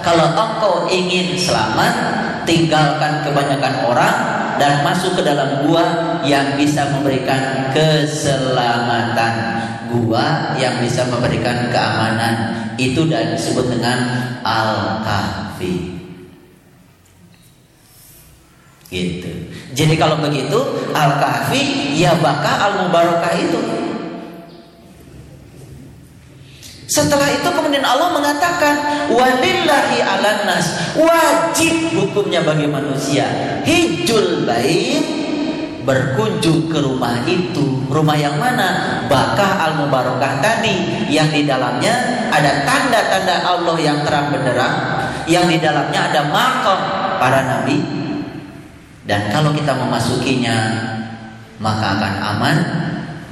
[0.02, 1.94] kalau engkau ingin selamat
[2.50, 4.16] tinggalkan kebanyakan orang
[4.58, 9.62] dan masuk ke dalam gua yang bisa memberikan keselamatan.
[9.94, 13.98] Gua yang bisa memberikan keamanan itu dan disebut dengan
[14.42, 15.94] Al-Kahfi.
[18.90, 19.54] Gitu.
[19.78, 20.58] Jadi kalau begitu
[20.98, 23.83] Al-Kahfi ya baka Al-Mubarakah itu.
[26.88, 33.24] Setelah itu kemudian Allah mengatakan walillahi alannas wajib hukumnya bagi manusia
[33.64, 35.24] hijul bait
[35.84, 37.84] berkunjung ke rumah itu.
[37.92, 39.04] Rumah yang mana?
[39.08, 44.76] Bakah al-mubarakah tadi yang di dalamnya ada tanda-tanda Allah yang terang benderang,
[45.28, 46.80] yang di dalamnya ada makam
[47.20, 47.84] para nabi,
[49.04, 50.58] dan kalau kita memasukinya
[51.60, 52.58] maka akan aman.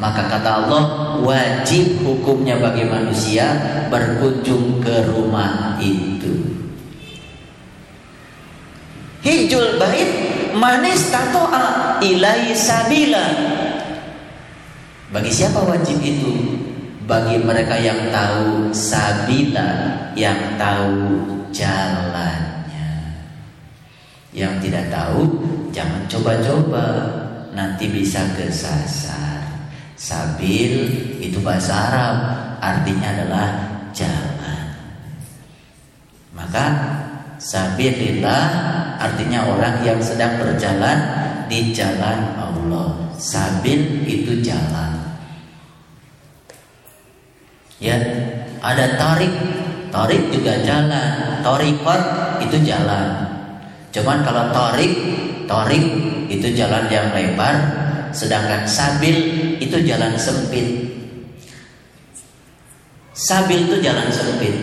[0.01, 0.83] Maka kata Allah
[1.21, 3.53] wajib hukumnya bagi manusia
[3.93, 6.41] berkunjung ke rumah itu.
[9.21, 10.09] Hijul bait
[10.57, 13.25] manis tatoa ilai sabila.
[15.13, 16.33] Bagi siapa wajib itu?
[17.05, 19.69] Bagi mereka yang tahu sabila,
[20.17, 20.97] yang tahu
[21.53, 22.89] jalannya.
[24.31, 25.27] Yang tidak tahu
[25.75, 26.87] Jangan coba-coba
[27.51, 29.30] Nanti bisa kesasar
[30.01, 30.73] Sabil
[31.21, 32.15] itu bahasa Arab
[32.57, 33.47] Artinya adalah
[33.93, 34.65] jalan
[36.33, 36.65] Maka
[37.41, 38.43] Sabilillah
[39.01, 40.97] artinya orang yang sedang berjalan
[41.49, 43.09] di jalan Allah.
[43.17, 45.17] Sabil itu jalan.
[47.81, 47.97] Ya,
[48.61, 49.33] ada tarik.
[49.89, 51.41] Tarik juga jalan.
[51.41, 52.01] Torikot
[52.45, 53.09] itu jalan.
[53.89, 54.93] Cuman kalau tarik
[55.49, 55.85] Torik
[56.31, 57.57] itu jalan yang lebar,
[58.15, 59.17] sedangkan sabil
[59.61, 60.89] itu jalan sempit.
[63.13, 64.55] Sabil itu jalan sempit.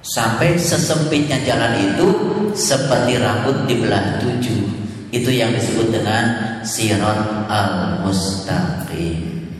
[0.00, 2.08] Sampai sesempitnya jalan itu
[2.54, 4.62] seperti rambut di belah tujuh.
[5.10, 6.24] Itu yang disebut dengan
[6.62, 9.50] sirat al-mustaqim.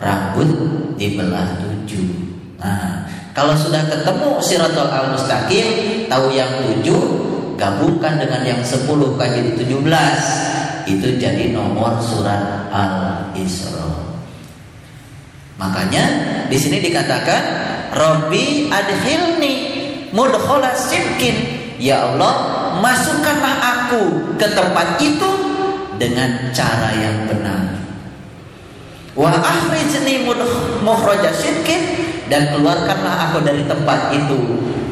[0.00, 0.50] Rambut
[0.96, 2.08] di belah tujuh.
[2.58, 3.04] Nah,
[3.36, 5.66] kalau sudah ketemu siratul al-mustaqim,
[6.08, 7.00] tahu yang tujuh,
[7.60, 8.88] gabungkan dengan yang 10
[9.20, 10.57] kan jadi 17
[10.88, 13.84] itu jadi nomor surat Al-Isra.
[15.60, 16.04] Makanya
[16.48, 17.42] di sini dikatakan
[17.92, 19.54] Robbi adhilni
[20.16, 21.60] mudkhala sidqin.
[21.78, 22.34] Ya Allah,
[22.82, 25.30] masukkanlah aku ke tempat itu
[25.98, 27.78] dengan cara yang benar.
[29.18, 30.26] Wa akhrijni
[30.82, 34.38] mukhraja sidqin dan keluarkanlah aku dari tempat itu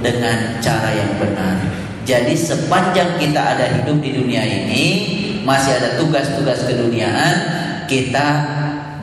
[0.02, 1.58] dengan cara yang benar.
[2.06, 4.84] Jadi sepanjang kita ada hidup di dunia ini,
[5.46, 7.34] masih ada tugas-tugas keduniaan,
[7.86, 8.26] kita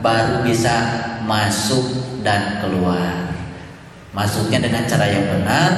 [0.03, 0.75] baru bisa
[1.23, 1.87] masuk
[2.19, 3.31] dan keluar.
[4.11, 5.69] Masuknya dengan cara yang benar,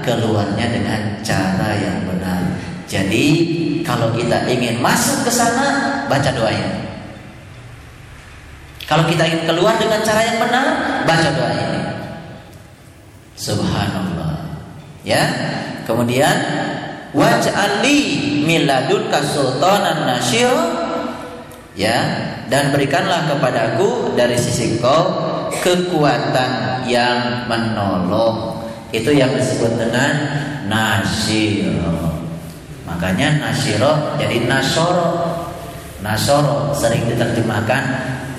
[0.00, 2.40] keluarnya dengan cara yang benar.
[2.88, 3.26] Jadi
[3.84, 6.82] kalau kita ingin masuk ke sana, baca doanya.
[8.88, 10.66] Kalau kita ingin keluar dengan cara yang benar,
[11.04, 11.82] baca doa ini.
[13.36, 14.56] Subhanallah.
[15.04, 15.24] Ya.
[15.84, 16.63] Kemudian
[17.14, 17.98] waj'ali
[18.42, 20.50] miladunka sultanan nasyir
[21.78, 21.98] ya
[22.50, 25.08] dan berikanlah kepadaku dari sisi kau
[25.62, 28.66] kekuatan yang menolong.
[28.94, 30.12] Itu yang disebut dengan
[30.70, 31.70] nasyir
[32.84, 35.42] makanya nasyiro jadi nasoro.
[36.04, 37.82] Nasoro sering diterjemahkan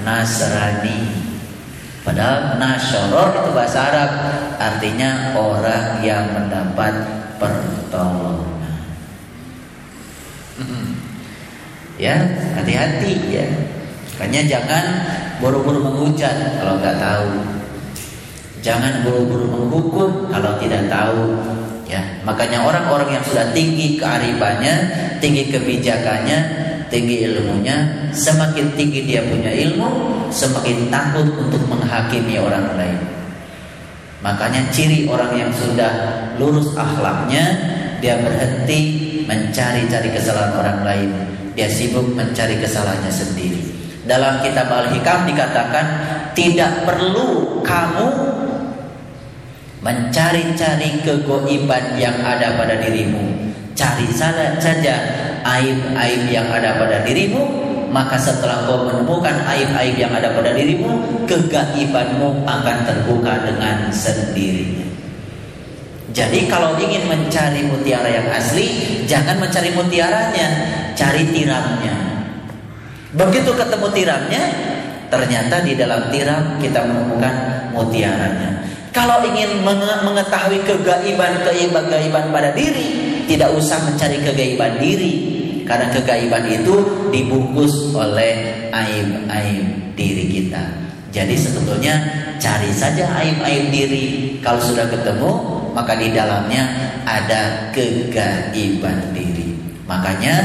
[0.05, 1.25] nasrani.
[2.05, 4.11] Padahal nasyoro itu bahasa Arab
[4.61, 6.93] artinya orang yang mendapat
[7.41, 8.34] pertolongan
[11.95, 12.15] ya
[12.55, 13.45] hati-hati ya.
[14.15, 14.83] Makanya jangan
[15.43, 17.29] buru-buru menghujat kalau nggak tahu.
[18.63, 21.35] Jangan buru-buru menghukum kalau tidak tahu
[21.85, 22.01] ya.
[22.23, 24.73] Makanya orang-orang yang sudah tinggi kearifannya
[25.19, 29.89] tinggi kebijakannya tinggi ilmunya semakin tinggi dia punya ilmu
[30.31, 32.99] semakin takut untuk menghakimi orang lain.
[34.23, 35.91] Makanya ciri orang yang sudah
[36.41, 37.43] lurus akhlaknya
[37.99, 38.79] dia berhenti
[39.27, 45.85] mencari-cari kesalahan orang lain dia sibuk mencari kesalahannya sendiri dalam kitab Al-Hikam dikatakan
[46.37, 48.07] tidak perlu kamu
[49.81, 53.53] mencari-cari kegoiban yang ada pada dirimu.
[53.75, 54.95] Cari saja
[55.45, 57.43] aib-aib yang ada pada dirimu,
[57.93, 64.85] maka setelah kau menemukan aib-aib yang ada pada dirimu, kegaibanmu akan terbuka dengan sendirinya.
[66.15, 70.47] Jadi kalau ingin mencari mutiara yang asli, jangan mencari mutiaranya,
[70.95, 71.95] cari tiramnya.
[73.15, 74.43] Begitu ketemu tiramnya,
[75.07, 77.35] ternyata di dalam tiram kita menemukan
[77.71, 78.65] mutiaranya.
[78.95, 79.59] Kalau ingin
[80.03, 85.13] mengetahui kegaiban kegaiban pada diri, tidak usah mencari kegaiban diri,
[85.67, 90.63] karena kegaiban itu dibungkus oleh aib-aib diri kita.
[91.11, 91.95] Jadi sebetulnya
[92.39, 94.05] cari saja aib-aib diri.
[94.43, 95.31] Kalau sudah ketemu,
[95.71, 96.63] maka di dalamnya
[97.07, 99.55] ada kegaiban diri.
[99.87, 100.35] Makanya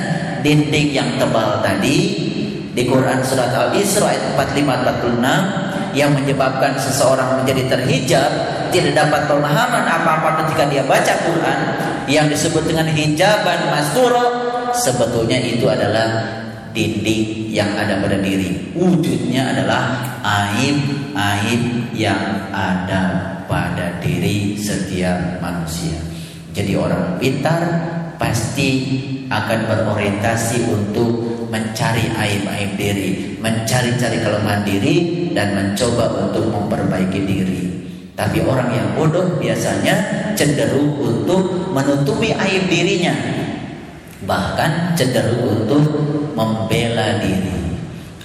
[0.43, 2.29] dinding yang tebal tadi.
[2.71, 8.31] Di Quran surat Al-Isra ayat 45 46 yang menyebabkan seseorang menjadi terhijab
[8.71, 11.59] tidak dapat pemahaman apa-apa ketika dia baca Quran
[12.07, 14.27] yang disebut dengan hijaban masturo
[14.71, 16.39] sebetulnya itu adalah
[16.71, 18.71] dinding yang ada pada diri.
[18.79, 25.99] Wujudnya adalah aib-aib yang ada pada diri setiap manusia.
[26.55, 27.63] Jadi orang pintar
[28.15, 28.71] pasti
[29.31, 37.63] akan berorientasi untuk mencari aib-aib diri, mencari-cari kelemahan diri dan mencoba untuk memperbaiki diri.
[38.19, 39.97] Tapi orang yang bodoh biasanya
[40.35, 43.15] cenderung untuk menutupi aib dirinya.
[44.27, 45.83] Bahkan cenderung untuk
[46.37, 47.57] membela diri.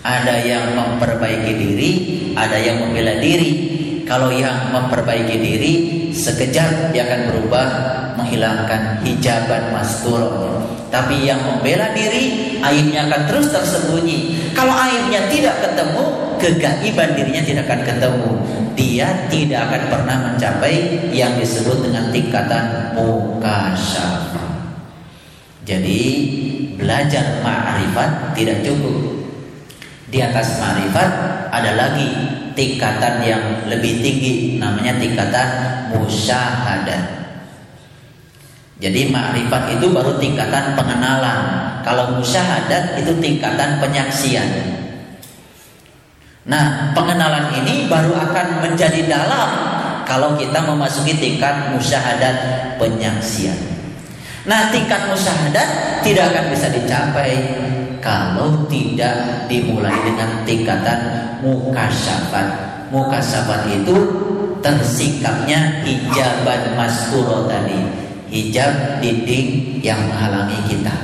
[0.05, 1.91] Ada yang memperbaiki diri,
[2.37, 3.73] ada yang membela diri.
[4.05, 5.73] Kalau yang memperbaiki diri
[6.13, 7.67] sekejap dia akan berubah
[8.19, 10.74] menghilangkan hijaban masturnya.
[10.95, 14.51] Tapi yang membela diri aibnya akan terus tersembunyi.
[14.55, 16.03] Kalau aibnya tidak ketemu,
[16.39, 18.29] kegaiban dirinya tidak akan ketemu.
[18.79, 20.75] Dia tidak akan pernah mencapai
[21.11, 24.55] yang disebut dengan tingkatan mukasyafah.
[25.67, 26.01] Jadi
[26.79, 29.27] belajar ma'rifat tidak cukup.
[30.07, 31.09] Di atas ma'rifat
[31.51, 32.07] ada lagi
[32.55, 35.47] tingkatan yang lebih tinggi namanya tingkatan
[35.91, 37.24] musyahadah.
[38.75, 41.39] Jadi makrifat itu baru tingkatan pengenalan.
[41.87, 44.47] Kalau musyahadat itu tingkatan penyaksian.
[46.45, 49.49] Nah, pengenalan ini baru akan menjadi dalam
[50.03, 52.35] kalau kita memasuki tingkat musyahadat
[52.77, 53.57] penyaksian.
[54.45, 57.33] Nah, tingkat musyahadat tidak akan bisa dicapai
[58.03, 60.99] kalau tidak dimulai dengan tingkatan
[61.41, 62.47] mukasyafat.
[62.93, 63.95] Mukasyafat itu
[64.61, 70.95] tersikapnya hijaban maskuro tadi hijab dinding yang menghalangi kita.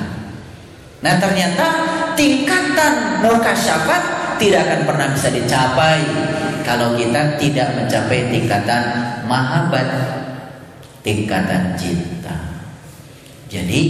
[1.01, 1.65] Nah ternyata
[2.13, 4.03] tingkatan muka syafat
[4.37, 6.01] tidak akan pernah bisa dicapai
[6.61, 8.83] kalau kita tidak mencapai tingkatan
[9.25, 9.87] mahabat,
[11.01, 12.37] tingkatan cinta.
[13.49, 13.81] Jadi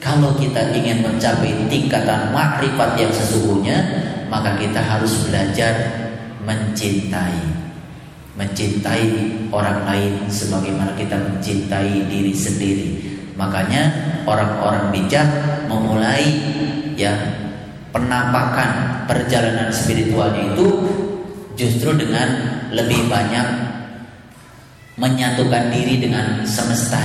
[0.00, 3.78] kalau kita ingin mencapai tingkatan makrifat yang sesungguhnya,
[4.32, 5.74] maka kita harus belajar
[6.42, 7.59] mencintai.
[8.38, 9.06] Mencintai
[9.50, 12.88] orang lain sebagaimana kita mencintai diri sendiri.
[13.34, 13.90] Makanya
[14.28, 15.26] orang-orang bijak
[15.66, 16.24] memulai
[16.94, 17.16] ya
[17.90, 20.68] penampakan perjalanan spiritualnya itu
[21.58, 22.28] justru dengan
[22.70, 23.46] lebih banyak
[25.00, 27.00] menyatukan diri dengan semesta.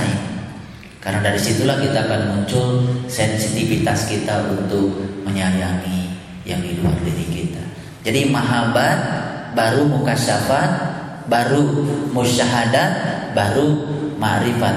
[1.00, 6.10] Karena dari situlah kita akan muncul sensitivitas kita untuk menyayangi
[6.42, 7.62] yang di luar diri kita.
[8.02, 8.98] Jadi mahabat
[9.54, 10.95] baru mukasyafat,
[11.26, 11.62] baru
[12.10, 12.90] musyahadat,
[13.34, 13.66] baru
[14.18, 14.76] ma'rifat.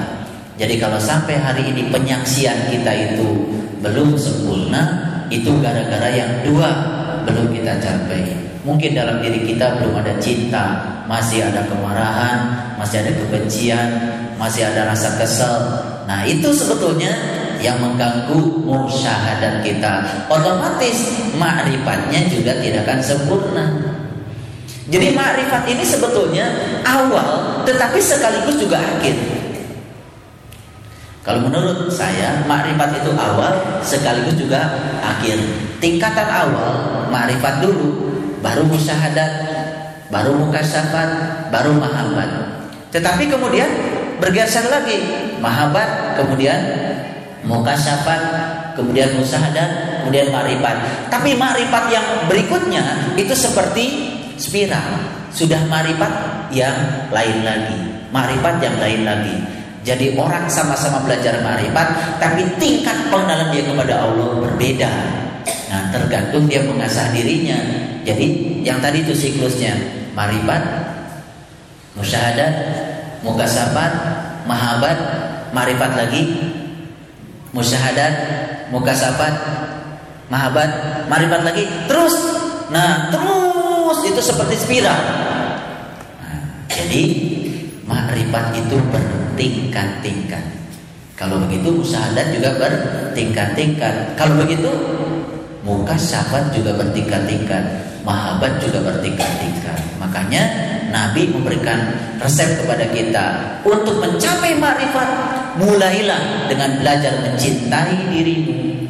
[0.60, 3.28] Jadi kalau sampai hari ini penyaksian kita itu
[3.80, 4.82] belum sempurna,
[5.32, 6.68] itu gara-gara yang dua
[7.24, 8.36] belum kita capai.
[8.60, 12.38] Mungkin dalam diri kita belum ada cinta, masih ada kemarahan,
[12.76, 13.88] masih ada kebencian,
[14.36, 15.56] masih ada rasa kesel,
[16.10, 17.14] Nah itu sebetulnya
[17.62, 20.26] yang mengganggu musyahadat kita.
[20.26, 23.64] Otomatis makrifatnya juga tidak akan sempurna.
[24.90, 26.50] Jadi makrifat ini sebetulnya
[26.82, 29.14] awal tetapi sekaligus juga akhir.
[31.22, 34.66] Kalau menurut saya makrifat itu awal sekaligus juga
[34.98, 35.38] akhir.
[35.78, 38.10] Tingkatan awal makrifat dulu,
[38.42, 39.30] baru musyahadat,
[40.10, 41.10] baru mukasyafat,
[41.54, 42.30] baru mahabbat.
[42.90, 43.70] Tetapi kemudian
[44.20, 45.00] bergeser lagi
[45.40, 46.60] mahabat kemudian
[47.48, 48.22] mukasyafat
[48.76, 54.90] kemudian musahadat kemudian marifat tapi marifat yang berikutnya itu seperti spiral.
[55.30, 56.10] Sudah marifat
[56.50, 56.74] yang
[57.12, 57.78] lain lagi.
[58.10, 59.36] Marifat yang lain lagi.
[59.80, 64.92] Jadi orang sama-sama belajar marifat tapi tingkat pengenalan dia kepada Allah berbeda.
[65.70, 67.56] Nah tergantung dia mengasah dirinya.
[68.02, 69.76] Jadi yang tadi itu siklusnya.
[70.16, 70.60] Marifat
[71.94, 72.52] musyahadat
[73.22, 74.20] mukasafat
[74.50, 74.98] mahabat,
[75.54, 76.22] marifat lagi,
[77.54, 78.14] musyahadat,
[78.74, 79.34] mukasafat,
[80.26, 80.70] mahabat,
[81.06, 82.14] marifat lagi, terus.
[82.70, 83.49] Nah, terus
[84.06, 85.00] itu seperti spiral.
[86.70, 87.02] Jadi
[87.84, 90.44] makrifat itu bertingkat-tingkat.
[91.18, 94.16] Kalau begitu musyahadat juga bertingkat-tingkat.
[94.16, 94.70] Kalau begitu
[95.66, 97.62] muka syafaat juga bertingkat-tingkat,
[98.06, 99.76] mahabat juga bertingkat-tingkat.
[100.00, 100.42] Makanya
[100.88, 103.26] Nabi memberikan resep kepada kita
[103.66, 105.08] untuk mencapai makrifat.
[105.60, 108.86] Mulailah dengan belajar mencintai dirimu,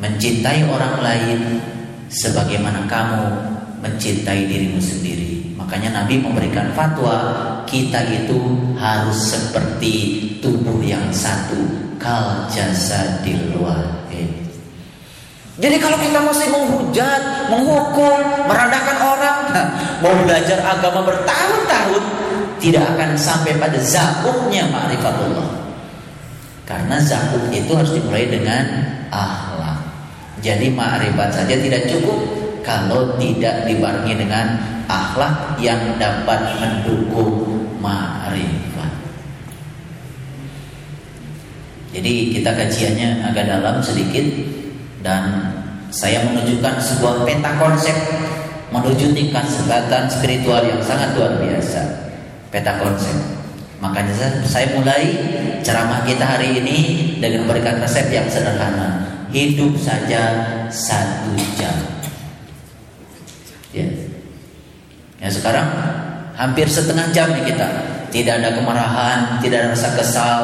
[0.00, 1.60] mencintai orang lain
[2.08, 3.53] sebagaimana kamu
[3.84, 5.52] mencintai dirimu sendiri.
[5.60, 7.16] Makanya Nabi memberikan fatwa
[7.68, 8.40] kita itu
[8.80, 9.94] harus seperti
[10.40, 11.60] tubuh yang satu,
[12.00, 12.48] kal
[13.20, 14.04] di luar.
[15.54, 18.18] Jadi kalau kita masih menghujat, menghukum,
[18.50, 19.38] merendahkan orang,
[20.02, 22.02] mau belajar agama bertahun-tahun,
[22.58, 25.62] tidak akan sampai pada zakumnya ma'rifatullah.
[26.66, 28.66] Karena zakum itu harus dimulai dengan
[29.14, 29.78] akhlak.
[30.42, 34.58] Jadi ma'rifat saja tidak cukup kalau tidak dibarengi dengan
[34.88, 38.92] akhlak yang dapat mendukung ma'rifat.
[41.94, 44.26] Jadi kita kajiannya agak dalam sedikit
[45.04, 45.54] dan
[45.94, 47.94] saya menunjukkan sebuah peta konsep
[48.74, 52.10] menuju tingkat sebatan spiritual yang sangat luar biasa.
[52.50, 53.14] Peta konsep.
[53.78, 55.02] Makanya saya mulai
[55.62, 56.76] ceramah kita hari ini
[57.22, 59.06] dengan memberikan resep yang sederhana.
[59.30, 60.22] Hidup saja
[60.70, 61.74] satu jam.
[63.74, 63.86] Ya.
[65.24, 65.64] Ya sekarang
[66.36, 67.68] hampir setengah jam nih kita.
[68.12, 70.40] Tidak ada kemarahan, tidak ada rasa kesal,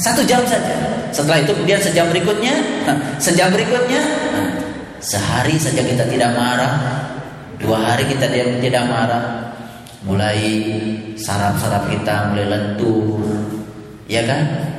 [0.00, 0.74] satu jam saja.
[1.12, 2.56] Setelah itu kemudian sejam berikutnya,
[3.24, 4.00] sejam berikutnya,
[5.12, 7.04] sehari saja kita tidak marah,
[7.60, 9.52] dua hari kita tidak marah,
[10.08, 10.40] mulai
[11.20, 13.20] saraf-saraf kita mulai lentur,
[14.08, 14.72] ya kan?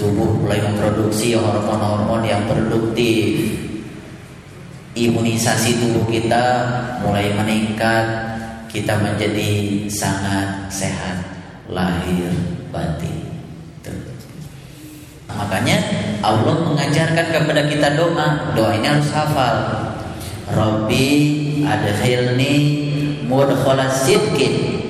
[0.00, 3.52] Tubuh mulai memproduksi hormon-hormon yang produktif,
[4.96, 6.44] imunisasi tubuh kita
[7.04, 8.29] mulai meningkat,
[8.70, 11.18] kita menjadi sangat sehat
[11.66, 12.30] lahir
[12.70, 13.30] batin.
[15.30, 15.78] Makanya
[16.22, 18.54] Allah mengajarkan kepada kita doa.
[18.54, 19.56] Doa ini harus hafal.
[20.50, 21.06] Rabbi
[21.62, 22.54] adkhilni
[23.30, 24.82] mudkhala sidqin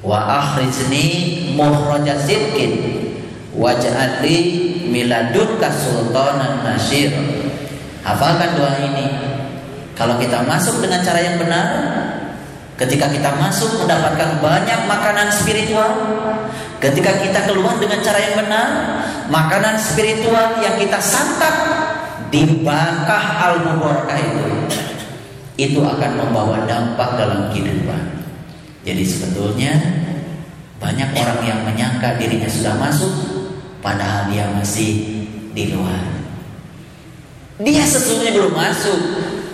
[0.00, 2.72] wa akhrizni mukhraja sidqin
[3.52, 4.36] waj'alni
[4.88, 7.12] miladunka sultanan nasyir.
[8.00, 9.06] Hafalkan doa ini.
[9.92, 11.66] Kalau kita masuk dengan cara yang benar,
[12.78, 15.92] ketika kita masuk mendapatkan banyak makanan spiritual,
[16.78, 18.68] Ketika kita keluar dengan cara yang benar,
[19.26, 21.54] makanan spiritual yang kita santap
[22.30, 23.54] di bakah al
[24.14, 24.46] itu
[25.58, 28.22] itu akan membawa dampak dalam kehidupan.
[28.86, 29.74] Jadi sebetulnya
[30.78, 33.10] banyak orang yang menyangka dirinya sudah masuk
[33.82, 35.98] padahal dia masih di luar.
[37.58, 38.98] Dia sesungguhnya belum masuk.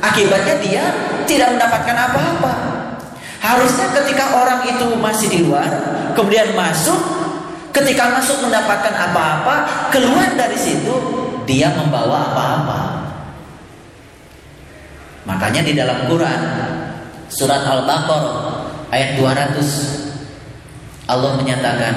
[0.05, 0.85] Akibatnya dia
[1.25, 2.74] tidak mendapatkan apa-apa.
[3.45, 5.69] Harusnya ketika orang itu masih di luar,
[6.17, 6.97] kemudian masuk,
[7.77, 9.57] ketika masuk mendapatkan apa-apa,
[9.93, 10.95] keluar dari situ
[11.45, 12.81] dia membawa apa-apa.
[15.29, 16.41] Makanya di dalam Quran
[17.29, 21.95] surat Al-Baqarah ayat 200 Allah menyatakan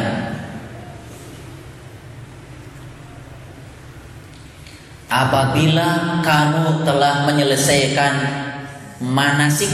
[5.07, 8.13] Apabila kamu telah menyelesaikan
[8.99, 9.71] manasik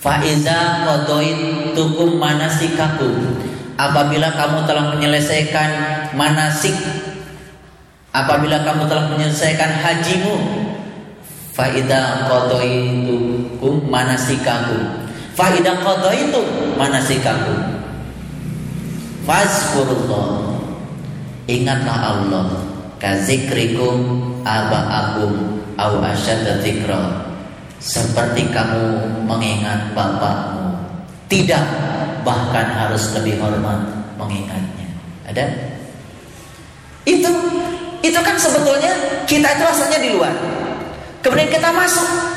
[0.00, 0.84] Faiza
[1.72, 3.12] tukum manasikakum.
[3.76, 5.70] Apabila kamu telah menyelesaikan
[6.16, 6.72] manasik
[8.16, 10.64] Apabila kamu telah menyelesaikan hajimu
[11.56, 15.08] Faida qadoitukum manasikakum.
[15.32, 15.72] Faida
[16.12, 16.40] itu
[16.76, 17.80] manasikakum.
[19.24, 20.60] Fazkurullah.
[21.48, 22.46] Ingatlah Allah.
[23.00, 25.32] Kazikrikum aba'akum
[25.80, 26.60] au asyadda
[27.86, 30.74] seperti kamu mengingat bapakmu.
[31.30, 31.64] Tidak
[32.26, 33.78] bahkan harus lebih hormat
[34.18, 34.90] mengingatnya.
[35.30, 35.46] Ada?
[37.06, 37.30] Itu
[38.02, 38.90] itu kan sebetulnya
[39.30, 40.34] kita itu asalnya di luar.
[41.22, 42.34] Kemudian kita masuk.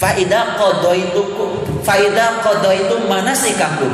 [0.00, 3.92] Faida qadoitukum faida qadaitum manasikakum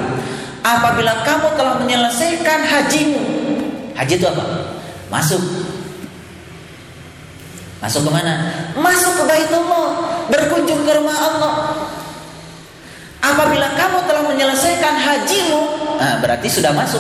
[0.63, 3.23] apabila kamu telah menyelesaikan hajimu.
[3.99, 4.45] Haji itu apa?
[5.11, 5.43] Masuk
[7.87, 8.35] Masuk ke mana?
[8.75, 9.95] Masuk ke Baitullah,
[10.27, 11.55] berkunjung ke rumah Allah.
[13.23, 15.63] Apabila kamu telah menyelesaikan hajimu,
[15.95, 16.99] nah berarti sudah masuk.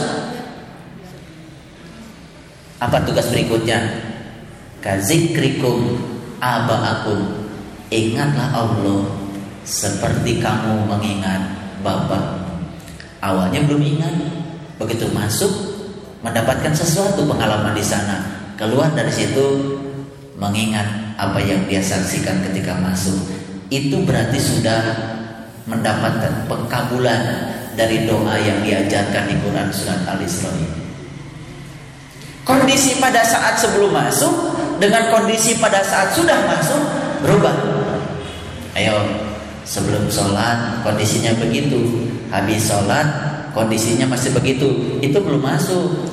[2.78, 3.82] Apa tugas berikutnya?
[4.78, 5.99] Kazikrikum
[6.39, 7.34] abaakum.
[7.91, 9.11] Ingatlah Allah
[9.66, 11.51] seperti kamu mengingat
[11.82, 12.47] bapak.
[13.26, 14.14] Awalnya belum ingat,
[14.78, 15.51] begitu masuk
[16.22, 18.22] mendapatkan sesuatu pengalaman di sana.
[18.55, 19.76] Keluar dari situ
[20.37, 23.16] mengingat apa yang dia saksikan ketika masuk
[23.72, 24.80] itu berarti sudah
[25.66, 27.20] mendapatkan pengkabulan
[27.74, 30.53] dari doa yang diajarkan di Quran surat Al-Isra
[32.47, 34.30] Kondisi pada saat sebelum masuk
[34.78, 36.78] dengan kondisi pada saat sudah masuk
[37.26, 37.57] berubah.
[38.78, 38.95] Ayo,
[39.66, 43.03] sebelum sholat kondisinya begitu, habis sholat
[43.51, 46.07] kondisinya masih begitu, itu belum masuk.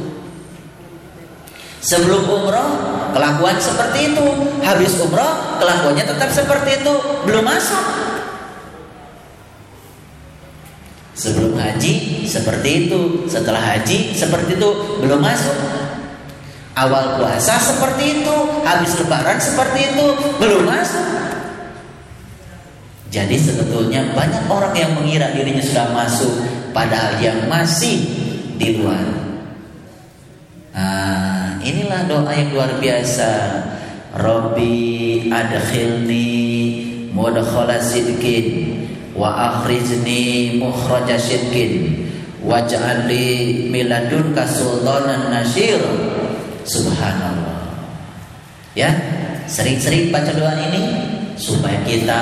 [1.86, 2.72] Sebelum umroh
[3.14, 4.26] kelakuan seperti itu,
[4.66, 6.94] habis umroh kelakuannya tetap seperti itu,
[7.30, 7.84] belum masuk.
[11.14, 15.56] Sebelum haji seperti itu, setelah haji seperti itu, belum masuk.
[16.74, 18.36] Awal puasa seperti itu,
[18.66, 20.06] habis lebaran seperti itu,
[20.42, 21.06] belum masuk.
[23.14, 26.34] Jadi sebetulnya banyak orang yang mengira dirinya sudah masuk,
[26.74, 28.02] padahal yang masih
[28.58, 29.06] di luar.
[30.74, 33.32] Nah, inilah doa yang luar biasa.
[34.14, 36.30] Rabbi adkhilni
[37.16, 38.78] mudkhala sidqin
[39.18, 42.06] wa akhrijni mukhraja sidqin
[42.46, 45.82] waj'al li miladunka sultanan nasyir.
[46.68, 47.58] Subhanallah.
[48.78, 48.90] Ya,
[49.50, 50.82] sering-sering baca doa ini
[51.38, 52.22] supaya kita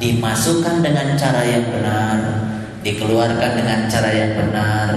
[0.00, 2.16] dimasukkan dengan cara yang benar,
[2.80, 4.92] dikeluarkan dengan cara yang benar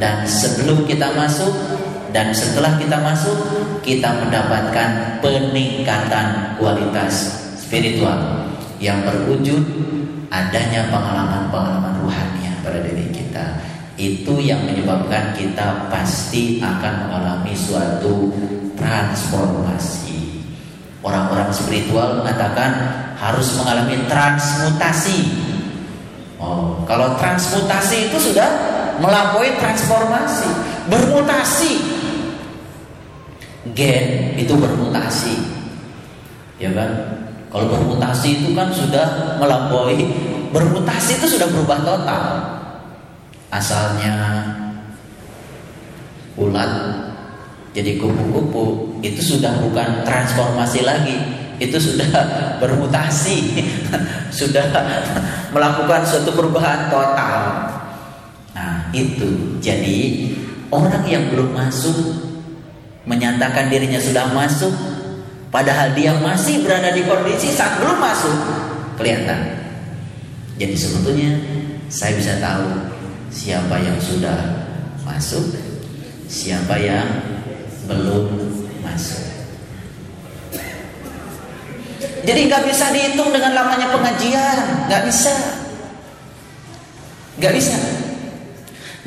[0.00, 1.77] dan sebelum kita masuk
[2.12, 3.36] dan setelah kita masuk
[3.84, 8.48] kita mendapatkan peningkatan kualitas spiritual
[8.80, 9.60] yang berwujud
[10.32, 13.44] adanya pengalaman-pengalaman ruhani pada diri kita.
[13.98, 18.30] Itu yang menyebabkan kita pasti akan mengalami suatu
[18.78, 20.44] transformasi.
[21.02, 22.70] Orang-orang spiritual mengatakan
[23.18, 25.18] harus mengalami transmutasi.
[26.38, 31.72] Oh kalau transmutasi itu sudah melampaui transformasi bermutasi.
[33.76, 35.34] Gen itu bermutasi.
[36.58, 36.90] Ya kan?
[37.48, 40.04] Kalau bermutasi itu kan sudah melampaui
[40.52, 42.24] bermutasi itu sudah berubah total.
[43.48, 44.16] Asalnya
[46.36, 46.68] ulat
[47.72, 51.16] jadi kupu-kupu itu sudah bukan transformasi lagi.
[51.58, 52.06] Itu sudah
[52.62, 53.66] bermutasi
[54.38, 54.70] sudah
[55.50, 57.67] melakukan suatu perubahan total
[58.92, 59.58] itu.
[59.60, 60.32] Jadi
[60.72, 61.96] orang yang belum masuk
[63.08, 64.72] menyatakan dirinya sudah masuk
[65.48, 68.36] padahal dia masih berada di kondisi saat belum masuk
[69.00, 69.58] kelihatan.
[70.58, 71.32] Jadi sebetulnya
[71.88, 72.66] saya bisa tahu
[73.32, 74.68] siapa yang sudah
[75.06, 75.56] masuk
[76.28, 77.08] siapa yang
[77.88, 78.28] belum
[78.84, 79.24] masuk.
[82.28, 85.32] Jadi nggak bisa dihitung dengan lamanya pengajian, nggak bisa,
[87.40, 87.76] nggak bisa,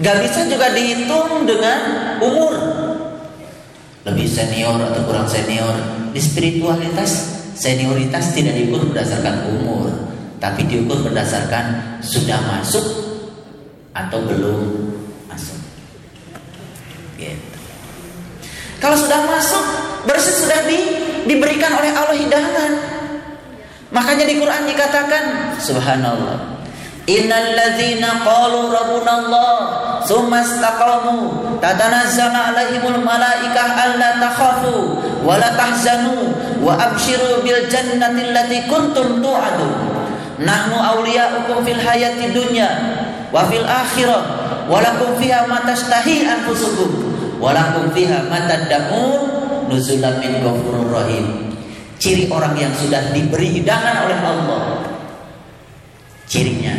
[0.01, 1.79] nggak bisa juga dihitung dengan
[2.19, 2.53] umur.
[4.01, 5.77] Lebih senior atau kurang senior
[6.09, 9.93] di spiritualitas senioritas tidak diukur berdasarkan umur,
[10.41, 12.81] tapi diukur berdasarkan sudah masuk
[13.93, 14.89] atau belum
[15.29, 15.59] masuk.
[17.21, 17.57] Gitu.
[18.81, 19.63] Kalau sudah masuk,
[20.09, 20.79] berarti sudah di,
[21.29, 22.71] diberikan oleh Allah hidangan.
[23.93, 25.23] Makanya di Quran dikatakan,
[25.61, 26.50] Subhanallah.
[27.09, 29.53] Innal ladzina qalu rabbuna Allah
[30.05, 36.29] tsumma istaqamu tatanazzalu alaihimul malaikah alla takhafu wa la tahzanu
[36.61, 39.73] wa abshiru bil jannati allati kuntum tu'adun.
[40.45, 42.69] Nahnu awliya'ukum fil hayati dunya
[43.33, 44.21] wa fil akhirah
[44.69, 46.89] wa lakum fiha ma tashtahi anfusukum
[47.41, 49.25] wa lakum fiha ma tad'un
[49.73, 51.49] nuzulan min ghafurur rahim.
[51.97, 54.61] Ciri orang yang sudah diberi hidangan oleh Allah
[56.31, 56.71] Cirinya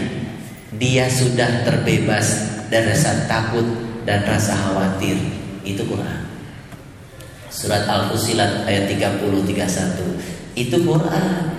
[0.81, 2.25] dia sudah terbebas
[2.73, 3.69] dari rasa takut
[4.09, 5.21] dan rasa khawatir.
[5.61, 6.25] Itu Quran.
[7.53, 10.57] Surat Al-Fusilat ayat 30 31.
[10.57, 11.53] Itu Quran.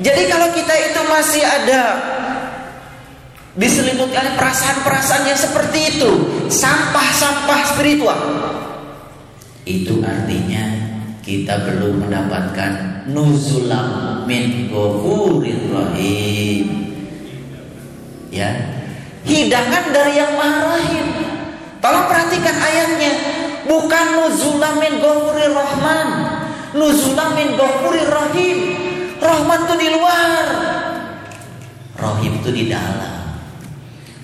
[0.00, 1.82] Jadi kalau kita itu masih ada
[3.60, 6.10] diselimuti oleh perasaan-perasaan yang seperti itu,
[6.48, 8.20] sampah-sampah spiritual.
[9.68, 10.64] Itu artinya
[11.20, 16.85] kita belum mendapatkan nuzulam min ghafurir rahim
[18.36, 18.52] ya.
[19.24, 21.06] Hidangan dari yang maha rahim.
[21.80, 23.12] Tolong perhatikan ayatnya.
[23.66, 26.08] Bukan nuzulam min ghafurir rahman.
[26.76, 28.58] Nuzulam min ghafurir rahim.
[29.18, 30.44] Rahman itu di luar.
[31.96, 33.16] Rahim itu di dalam.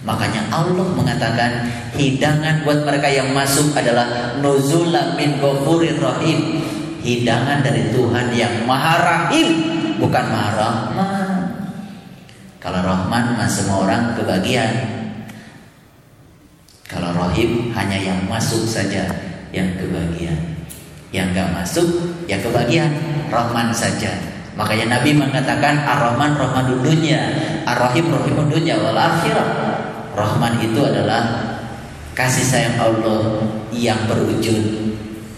[0.02, 1.50] Makanya Allah mengatakan
[1.94, 6.62] hidangan buat mereka yang masuk adalah nuzulam min ghafurir rahim.
[7.02, 9.48] Hidangan dari Tuhan yang Maha Rahim,
[9.98, 11.31] bukan Maha Rahman.
[12.62, 14.70] Kalau Rahman mah semua orang kebagian.
[16.86, 19.02] Kalau Rahim hanya yang masuk saja
[19.50, 20.38] yang kebagian.
[21.10, 21.88] Yang gak masuk
[22.30, 22.94] ya kebagian.
[23.34, 24.14] Rahman saja.
[24.54, 27.34] Makanya Nabi mengatakan Ar-Rahman Rahman dunia,
[27.66, 29.48] Ar-Rahim Rahim dunia wal akhirah.
[30.12, 31.56] Rahman itu adalah
[32.12, 33.42] kasih sayang Allah
[33.72, 34.92] yang berwujud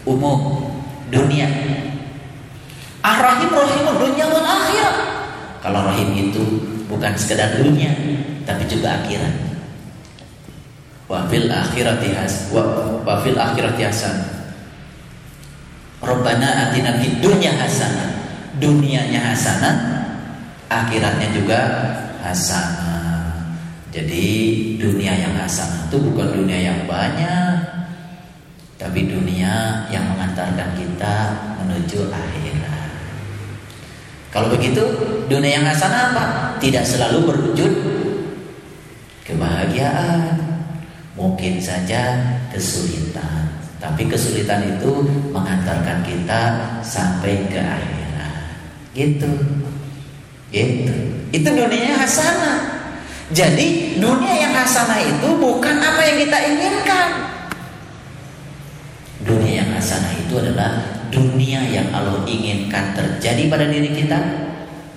[0.04, 0.68] umum
[1.08, 1.46] dunia.
[3.00, 4.96] Ar-Rahim Rahim dunia wal akhirah.
[5.62, 7.90] Kalau Rahim itu bukan sekedar dunia
[8.46, 9.34] tapi juga akhirat.
[11.10, 14.16] Wa fil akhirati has wa, fil akhirati hasan.
[15.98, 18.10] Rabbana atina fid dunya hasanah
[18.62, 19.76] dunianya hasanah
[20.70, 21.60] akhiratnya juga
[22.22, 23.58] hasanah.
[23.90, 24.26] Jadi
[24.78, 27.74] dunia yang hasanah itu bukan dunia yang banyak
[28.74, 31.16] tapi dunia yang mengantarkan kita
[31.62, 32.63] menuju akhirat
[34.34, 34.82] kalau begitu,
[35.30, 36.24] dunia yang hasanah apa?
[36.58, 37.72] Tidak selalu berwujud
[39.22, 40.42] kebahagiaan.
[41.14, 42.18] Mungkin saja
[42.50, 43.46] kesulitan.
[43.78, 46.42] Tapi kesulitan itu mengantarkan kita
[46.82, 48.58] sampai ke akhirat.
[48.90, 49.30] Gitu.
[50.50, 50.94] Gitu.
[51.30, 52.90] Itu dunia hasanah.
[53.30, 57.08] Jadi dunia yang hasanah itu bukan apa yang kita inginkan.
[59.22, 64.18] Dunia yang hasanah itu adalah dunia yang Allah inginkan terjadi pada diri kita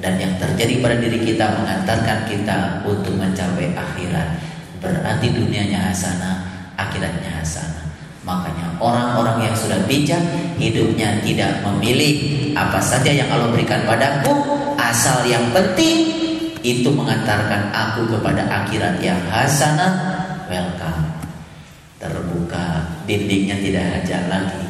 [0.01, 4.41] dan yang terjadi pada diri kita mengantarkan kita untuk mencapai akhirat.
[4.81, 6.41] Berarti dunianya hasanah,
[6.77, 7.85] akhiratnya hasanah.
[8.25, 10.19] Makanya orang-orang yang sudah bijak
[10.59, 14.33] hidupnya tidak memilih apa saja yang Allah berikan padaku
[14.75, 16.11] asal yang penting
[16.65, 20.17] itu mengantarkan aku kepada akhirat yang hasanah.
[20.51, 21.15] Welcome.
[21.97, 24.66] Terbuka dindingnya tidak hajar lagi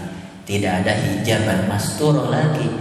[0.47, 2.71] tidak ada hijaban mastur lagi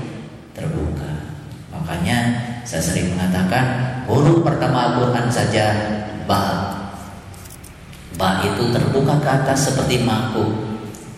[0.55, 1.35] terbuka.
[1.75, 3.67] Makanya saya sering mengatakan
[4.07, 5.75] huruf pertama Al-Quran saja
[6.31, 6.73] ba.
[8.15, 10.49] Ba itu terbuka ke atas seperti mangkuk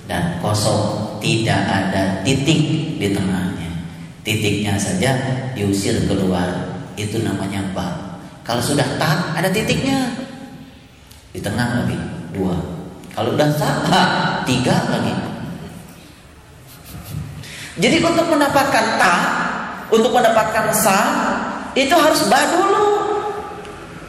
[0.08, 3.70] dan kosong, tidak ada titik di tengahnya.
[4.24, 5.14] Titiknya saja
[5.52, 6.48] diusir keluar.
[6.96, 8.18] Itu namanya ba.
[8.42, 10.16] Kalau sudah tak ada titiknya
[11.36, 12.00] di tengah lagi
[12.32, 12.56] dua.
[13.12, 14.08] Kalau sudah tak
[14.48, 15.27] tiga lagi
[17.78, 19.14] jadi untuk mendapatkan ta,
[19.86, 20.98] untuk mendapatkan sa,
[21.78, 22.86] itu harus ba dulu.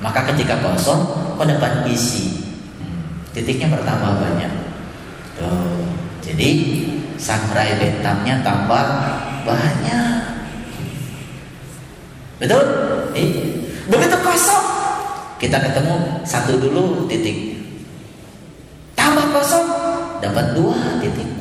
[0.01, 1.05] Maka ketika kosong,
[1.37, 2.49] kau dapat isi.
[3.29, 4.49] Titiknya pertama banyak.
[5.37, 5.85] Tuh.
[6.25, 6.49] Jadi
[7.21, 8.85] samurai bentamnya tambah
[9.45, 10.21] banyak.
[12.41, 12.65] Betul?
[13.13, 13.29] Eh,
[13.85, 14.65] begitu kosong,
[15.37, 17.61] kita ketemu satu dulu titik.
[18.97, 19.67] Tambah kosong,
[20.25, 21.38] dapat dua titik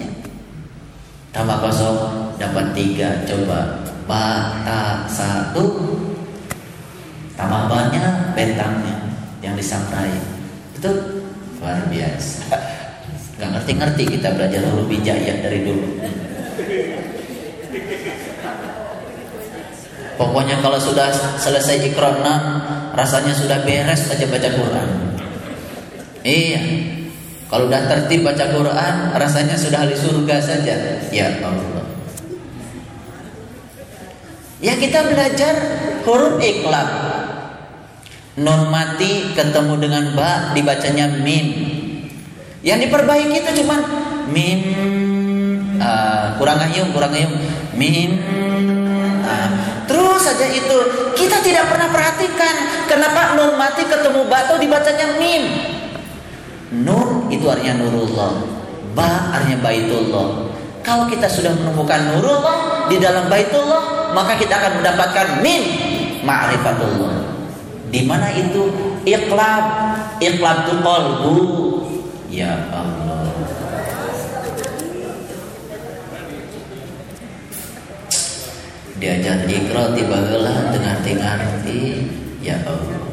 [1.33, 1.99] tambah kosong
[2.41, 3.85] dapat tiga coba.
[4.09, 5.65] Bata satu.
[7.37, 8.97] Tambah banyak bentangnya
[9.45, 10.11] yang disangrai
[10.75, 10.91] itu
[11.61, 12.57] luar biasa.
[13.39, 15.87] Nggak ngerti-ngerti kita belajar huruf hijaiyah dari dulu.
[20.19, 22.19] Pokoknya kalau sudah selesai ikrar
[22.99, 24.89] rasanya sudah beres aja baca Quran.
[26.27, 26.98] Iya
[27.49, 31.01] kalau udah tertib baca Quran rasanya sudah di surga saja.
[31.09, 31.89] Ya Allah.
[34.61, 35.55] Ya kita belajar
[36.05, 36.91] huruf ikhlas.
[38.37, 41.47] Nun mati ketemu dengan ba dibacanya mim.
[42.61, 43.81] Yang diperbaiki itu cuma
[44.29, 44.61] mim
[45.81, 47.33] uh, kurang ayum kurang ayum
[47.79, 48.19] mim
[49.25, 49.49] uh,
[49.89, 50.79] terus saja itu.
[51.17, 55.43] Kita tidak pernah perhatikan kenapa nun mati ketemu ba atau dibacanya mim.
[56.69, 58.33] Nur itu artinya nurullah,
[58.93, 60.49] ba artinya baitullah.
[60.83, 65.63] Kalau kita sudah menemukan nurullah di dalam baitullah, maka kita akan mendapatkan mim
[66.25, 67.15] ma'rifatullah.
[67.89, 68.69] Di mana itu
[69.05, 69.65] ikhlas,
[70.21, 71.37] ikhlas itu qalbu.
[72.29, 73.25] Ya Allah.
[78.99, 81.81] Diajar ikra tiba heula dengan ngarti
[82.45, 83.08] ya Allah.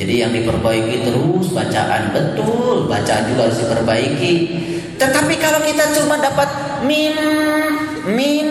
[0.00, 4.34] Jadi yang diperbaiki terus bacaan betul, bacaan juga harus diperbaiki.
[4.96, 6.48] Tetapi kalau kita cuma dapat
[6.88, 7.12] min
[8.08, 8.48] min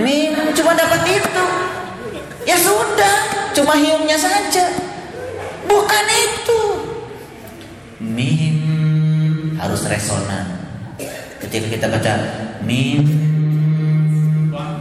[0.00, 1.46] min cuma dapat itu,
[2.48, 3.16] ya sudah,
[3.52, 4.72] cuma hiungnya saja.
[5.68, 6.60] Bukan itu.
[8.00, 8.56] Mim
[9.60, 10.64] harus resonan.
[11.44, 12.12] Ketika kita baca
[12.64, 13.04] mim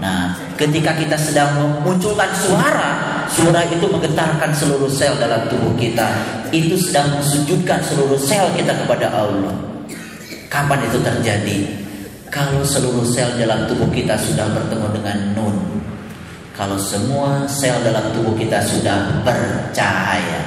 [0.04, 6.08] Nah, ketika kita sedang memunculkan suara, suara itu menggetarkan seluruh sel dalam tubuh kita.
[6.54, 9.54] Itu sedang mensujudkan seluruh sel kita kepada Allah.
[10.50, 11.58] Kapan itu terjadi?
[12.30, 15.58] Kalau seluruh sel dalam tubuh kita sudah bertemu dengan nun.
[16.54, 20.42] Kalau semua sel dalam tubuh kita sudah percaya.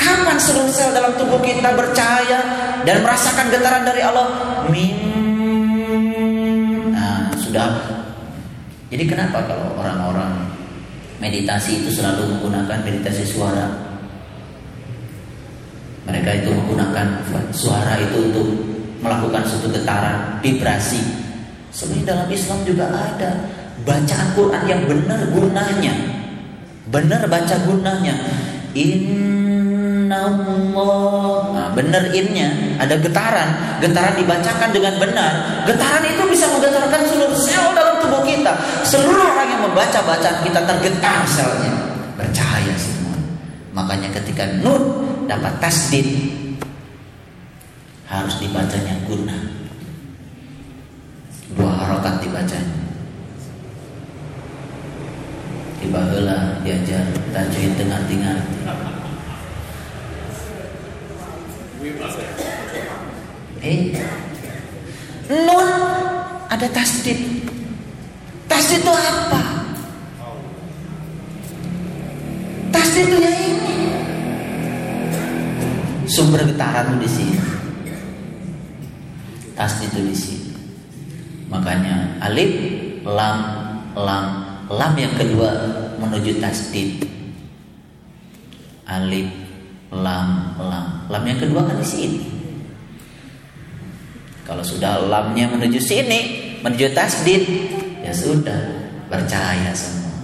[0.00, 2.40] Kapan seluruh sel dalam tubuh kita percaya
[2.82, 4.26] dan merasakan getaran dari Allah?
[4.66, 4.98] Min.
[6.90, 7.70] Nah, sudah.
[8.90, 10.50] Jadi kenapa kalau orang-orang
[11.22, 13.70] meditasi itu selalu menggunakan meditasi suara?
[16.02, 17.22] Mereka itu menggunakan
[17.54, 18.46] suara itu untuk
[18.98, 20.98] melakukan suatu getaran, vibrasi.
[21.70, 23.30] Sebenarnya dalam Islam juga ada
[23.86, 25.94] bacaan Quran yang benar gunanya.
[26.90, 28.14] Benar baca gunanya.
[28.76, 28.92] In
[30.12, 35.32] Nah, benar innya ada getaran, getaran dibacakan dengan benar.
[35.64, 38.52] Getaran itu bisa menggetarkan seluruh sel dalam tubuh kita.
[38.84, 41.72] Seluruh orang yang membaca bacaan kita tergetar selnya.
[42.20, 43.16] Percaya semua.
[43.72, 46.06] Makanya ketika nun dapat tasdid
[48.04, 49.38] harus dibacanya guna.
[51.56, 52.80] Dua harokat dibacanya.
[55.82, 55.98] Tiba
[56.62, 57.04] diajar
[57.34, 58.38] tajwid dengar-dengar.
[63.62, 63.90] Eh,
[65.34, 65.68] nun
[66.46, 67.42] ada tasdid.
[68.46, 69.42] Tasdid itu apa?
[72.70, 73.76] Tasdid itu ini.
[76.06, 77.38] Sumber getaran di sini.
[79.58, 80.50] Tasdid itu di sini.
[81.50, 82.50] Makanya alif,
[83.02, 83.38] lam,
[83.98, 84.26] lam,
[84.70, 85.50] lam yang kedua
[85.98, 87.10] menuju tasdid.
[88.86, 89.41] Alif,
[89.92, 90.86] lam, lam.
[91.12, 92.20] Lam yang kedua kan di sini.
[94.48, 96.20] Kalau sudah lamnya menuju sini,
[96.64, 97.44] menuju tasdid,
[98.00, 100.16] ya sudah, percaya semua.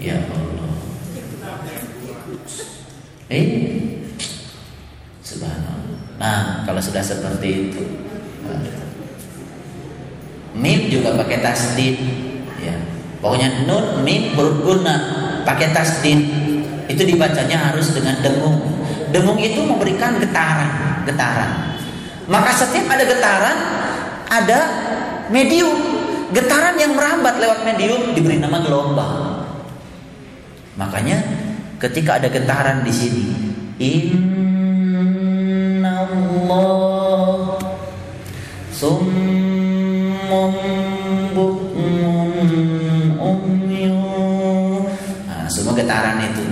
[0.00, 0.72] Ya Allah.
[3.30, 3.46] Eh,
[5.22, 5.98] subhanallah.
[6.16, 7.84] Nah, kalau sudah seperti itu,
[10.56, 11.96] mim juga pakai tasdid,
[12.64, 12.76] ya.
[13.20, 14.96] Pokoknya nun mim berguna
[15.46, 16.20] pakai tasdid.
[16.86, 18.76] Itu dibacanya harus dengan dengung
[19.16, 21.78] Dengung itu memberikan getaran, getaran.
[22.26, 23.56] Maka setiap ada getaran,
[24.26, 24.58] ada
[25.30, 25.78] medium.
[26.34, 29.46] Getaran yang merambat lewat medium diberi nama gelombang.
[30.74, 31.22] Makanya
[31.78, 33.24] ketika ada getaran di sini,
[33.78, 34.92] Inna
[36.02, 37.62] Allah
[38.74, 39.25] summum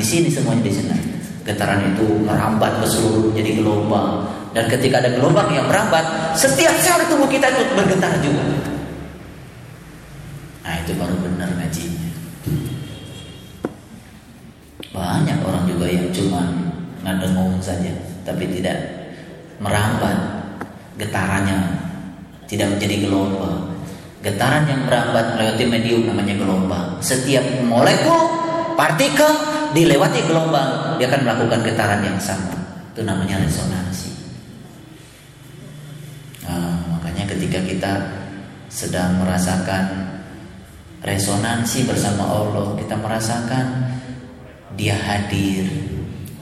[0.05, 0.93] di sini semuanya di sini.
[1.49, 4.29] Getaran itu merambat ke seluruh jadi gelombang.
[4.53, 8.45] Dan ketika ada gelombang yang merambat, setiap sel tubuh kita itu bergetar juga.
[10.61, 12.11] Nah itu baru benar ngajinya.
[14.93, 16.53] Banyak orang juga yang cuma
[17.01, 17.97] ngadengung saja,
[18.29, 18.77] tapi tidak
[19.57, 20.17] merambat
[21.01, 21.81] getarannya,
[22.45, 23.73] tidak menjadi gelombang.
[24.21, 26.89] Getaran yang merambat melewati medium namanya gelombang.
[27.01, 28.23] Setiap molekul,
[28.77, 32.55] partikel dilewati gelombang, dia akan melakukan getaran yang sama.
[32.95, 34.11] Itu namanya resonansi.
[36.47, 37.93] Nah, makanya ketika kita
[38.71, 40.15] sedang merasakan
[41.03, 43.67] resonansi bersama Allah, kita merasakan
[44.75, 45.71] Dia hadir,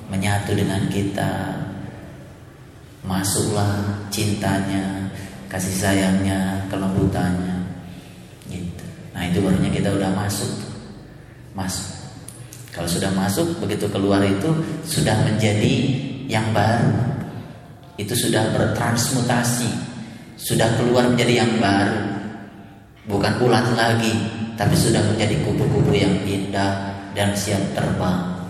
[0.09, 1.61] menyatu dengan kita.
[3.05, 5.12] Masuklah cintanya,
[5.53, 7.61] kasih sayangnya, kelembutannya.
[8.49, 8.85] Gitu.
[9.12, 10.49] Nah, itu barunya kita udah masuk.
[11.53, 12.01] Masuk.
[12.73, 14.49] Kalau sudah masuk, begitu keluar itu
[14.89, 15.75] sudah menjadi
[16.25, 16.89] yang baru.
[18.01, 19.68] Itu sudah bertransmutasi,
[20.41, 22.01] sudah keluar menjadi yang baru.
[23.12, 24.16] Bukan ulat lagi,
[24.57, 28.41] tapi sudah menjadi kupu-kupu yang indah dan siap terbang.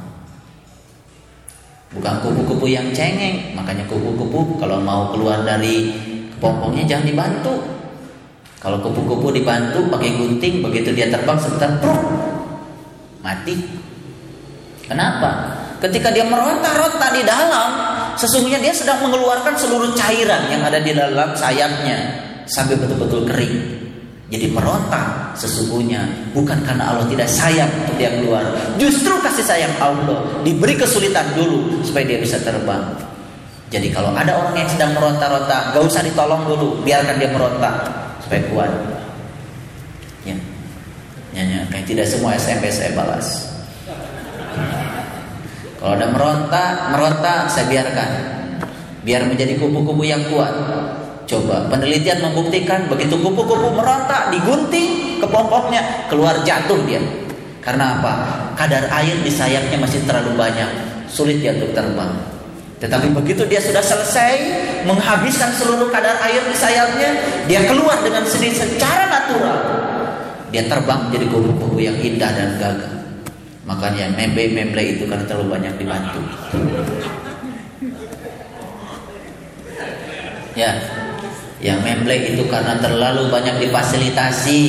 [1.91, 5.91] Bukan kupu-kupu yang cengeng, makanya kupu-kupu kalau mau keluar dari
[6.31, 7.55] kepompongnya jangan dibantu.
[8.63, 11.75] Kalau kupu-kupu dibantu pakai gunting, begitu dia terbang sebentar,
[13.19, 13.82] mati.
[14.93, 15.57] Kenapa?
[15.81, 17.69] Ketika dia meronta-ronta di dalam,
[18.21, 21.97] sesungguhnya dia sedang mengeluarkan seluruh cairan yang ada di dalam sayapnya
[22.45, 23.57] sampai betul-betul kering.
[24.29, 28.45] Jadi meronta sesungguhnya bukan karena Allah tidak sayang untuk dia keluar.
[28.77, 32.93] Justru kasih sayang Allah diberi kesulitan dulu supaya dia bisa terbang.
[33.73, 37.71] Jadi kalau ada orang yang sedang meronta-ronta, gak usah ditolong dulu, biarkan dia meronta
[38.21, 38.73] supaya kuat.
[40.29, 40.37] Ya,
[41.33, 43.52] nyanyi kayak tidak semua SMS saya balas.
[45.83, 48.11] Kalau ada meronta, meronta saya biarkan,
[49.03, 50.55] biar menjadi kupu-kupu yang kuat.
[51.27, 57.03] Coba penelitian membuktikan begitu kupu-kupu meronta digunting kepompongnya keluar jatuh dia.
[57.63, 58.13] Karena apa?
[58.59, 60.71] Kadar air di sayapnya masih terlalu banyak,
[61.11, 62.11] sulit dia untuk terbang.
[62.83, 64.35] Tetapi begitu dia sudah selesai
[64.87, 67.11] menghabiskan seluruh kadar air di sayapnya,
[67.47, 69.59] dia keluar dengan sendiri secara natural.
[70.51, 73.02] Dia terbang menjadi kupu-kupu yang indah dan gagah.
[73.63, 76.21] Makanya memble-memble itu karena terlalu banyak dibantu.
[80.53, 80.71] Ya,
[81.63, 84.61] yang memble itu karena terlalu banyak difasilitasi,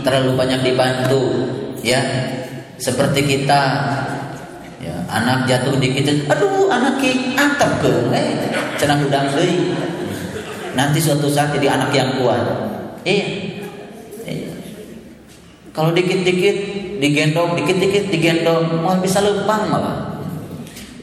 [0.00, 1.22] terlalu banyak dibantu,
[1.84, 2.00] ya.
[2.78, 3.62] Seperti kita
[4.78, 9.74] ya, anak jatuh dikit, aduh anak ki antep ke, eh, cenah udang deui.
[10.78, 12.38] Nanti suatu saat jadi anak yang kuat.
[13.02, 13.26] Iya.
[14.30, 14.50] iya.
[15.74, 16.56] Kalau dikit-dikit
[16.98, 20.18] digendong, dikit-dikit digendong, mau bisa lempang malah.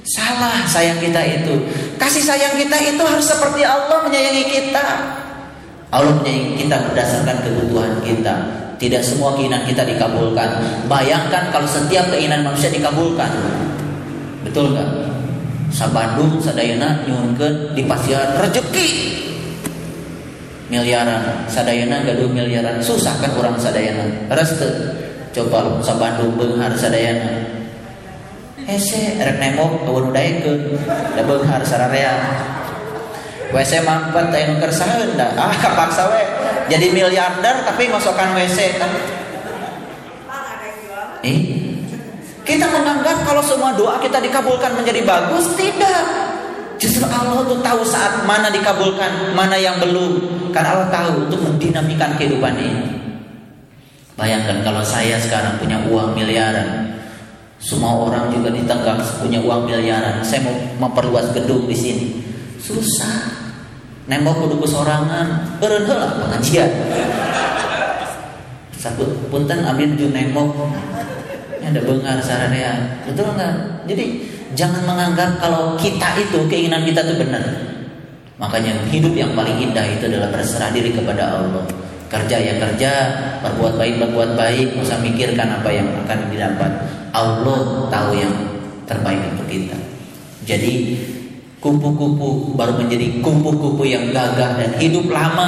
[0.06, 1.56] Salah sayang kita itu.
[1.98, 4.86] Kasih sayang kita itu harus seperti Allah menyayangi kita.
[5.90, 8.36] Allah menyayangi kita berdasarkan kebutuhan kita.
[8.76, 10.62] Tidak semua keinginan kita dikabulkan.
[10.86, 13.32] Bayangkan kalau setiap keinginan manusia dikabulkan.
[14.46, 14.90] Betul nggak?
[15.74, 18.90] Sabandung sadayana nyunkeun di pasian rezeki
[20.66, 24.66] miliaran sadayana gaduh miliaran susah kan orang sadayana restu
[25.36, 27.44] coba sabandung beunghar sadayana
[28.64, 30.80] hese rek nemok eueun daekeun
[31.12, 32.16] da beunghar sararea
[33.56, 35.32] WC mampet teh nu kersaheun dah.
[35.40, 36.24] Ah kapaksa we.
[36.68, 38.92] Jadi miliarder tapi masukkan WC kan.
[41.24, 41.40] Eh?
[42.46, 46.04] Kita menganggap kalau semua doa kita dikabulkan menjadi bagus, tidak.
[46.78, 50.22] Justru Allah tuh tahu saat mana dikabulkan, mana yang belum.
[50.54, 53.05] Karena Allah tahu untuk mendinamikan kehidupan ini.
[54.16, 56.96] Bayangkan kalau saya sekarang punya uang miliaran,
[57.60, 60.24] semua orang juga di Tenggang punya uang miliaran.
[60.24, 60.56] Saya mau
[60.88, 62.08] memperluas gedung di sini.
[62.60, 63.44] Susah.
[64.06, 66.70] Nembok kudu sorangan, beureun heula pengajian.
[68.78, 70.54] Sabut punten abdi nuju nembok.
[71.66, 73.02] Ada bengar sararea.
[73.10, 73.84] Betul enggak?
[73.90, 74.06] Jadi
[74.54, 77.42] jangan menganggap kalau kita itu keinginan kita itu benar.
[78.38, 81.66] Makanya hidup yang paling indah itu adalah berserah diri kepada Allah.
[82.16, 82.92] Kerja ya kerja,
[83.44, 86.72] berbuat baik berbuat baik, usah mikirkan apa yang akan didapat.
[87.12, 88.32] Allah tahu yang
[88.88, 89.76] terbaik untuk kita.
[90.48, 90.96] Jadi
[91.60, 95.48] kupu-kupu baru menjadi kupu-kupu yang gagah dan hidup lama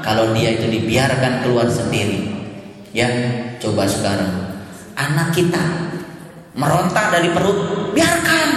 [0.00, 2.32] kalau dia itu dibiarkan keluar sendiri.
[2.96, 3.06] Ya,
[3.60, 4.56] coba sekarang
[4.96, 5.60] anak kita
[6.56, 8.48] meronta dari perut, biarkan.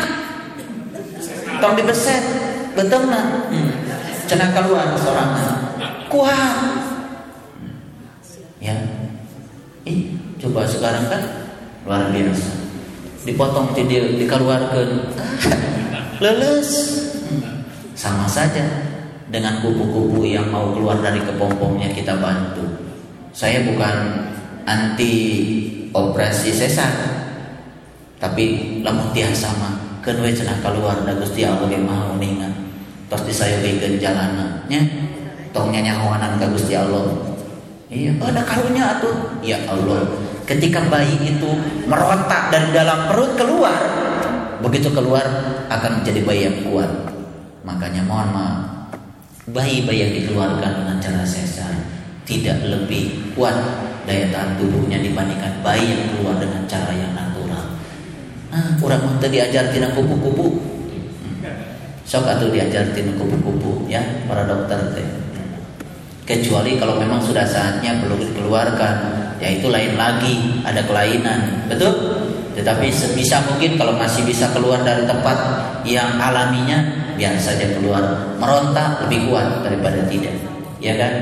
[1.59, 2.23] Tong dibeset,
[2.71, 3.25] betul nggak?
[3.51, 3.71] Hmm.
[4.31, 5.31] Cenah keluar seorang
[6.07, 6.92] kuat.
[8.63, 8.79] Ya,
[9.83, 11.21] ih, coba sekarang kan
[11.83, 12.51] luar biasa.
[13.27, 14.89] Dipotong jadi dikeluarkan.
[16.23, 16.71] Leles.
[17.93, 18.63] Sama saja
[19.27, 22.63] dengan kupu-kupu yang mau keluar dari kepompongnya kita bantu.
[23.35, 23.95] Saya bukan
[24.63, 25.13] anti
[25.91, 26.91] operasi sesar
[28.17, 32.51] tapi lamun tiasa mah keun we cenah keluar da Gusti Allah ge maha uningan
[33.11, 34.79] tos disayogekeun jalanna nya
[35.51, 37.32] tong nyanyahoanan ka Gusti Allah
[37.93, 39.15] iya ada karunya atuh
[39.45, 40.01] ya Allah
[40.49, 41.49] ketika bayi itu
[41.85, 43.77] merontak dari dalam perut keluar
[44.65, 45.23] begitu keluar
[45.69, 46.89] akan menjadi bayi yang kuat
[47.61, 48.73] makanya mohon maaf
[49.53, 51.71] bayi-bayi yang dikeluarkan dengan cara sesar
[52.23, 53.55] tidak lebih kuat
[54.07, 57.65] daya tahan tubuhnya dibandingkan bayi yang keluar dengan cara yang natural.
[58.51, 60.59] Nah, kurang tadi diajar tina kupu-kupu.
[62.03, 65.07] Sok atau diajar tina kupu-kupu ya para dokter teh.
[66.23, 68.95] Kecuali kalau memang sudah saatnya perlu dikeluarkan,
[69.43, 71.91] ya itu lain lagi, ada kelainan, betul?
[72.55, 75.35] Tetapi sebisa mungkin kalau masih bisa keluar dari tempat
[75.83, 76.79] yang alaminya,
[77.19, 77.99] biar saja keluar
[78.39, 80.31] merontak lebih kuat daripada tidak,
[80.79, 81.13] ya kan?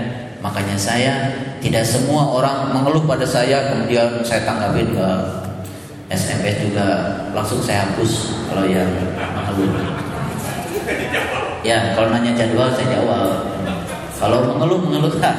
[0.46, 1.14] Makanya saya
[1.62, 5.08] tidak semua orang mengeluh pada saya kemudian saya tanggapin ke
[6.10, 6.88] SMS juga
[7.32, 9.70] langsung saya hapus kalau yang mengeluh.
[11.62, 13.61] Ya kalau nanya jadwal saya jawab.
[14.22, 15.34] Kalau mengeluh mengeluh tak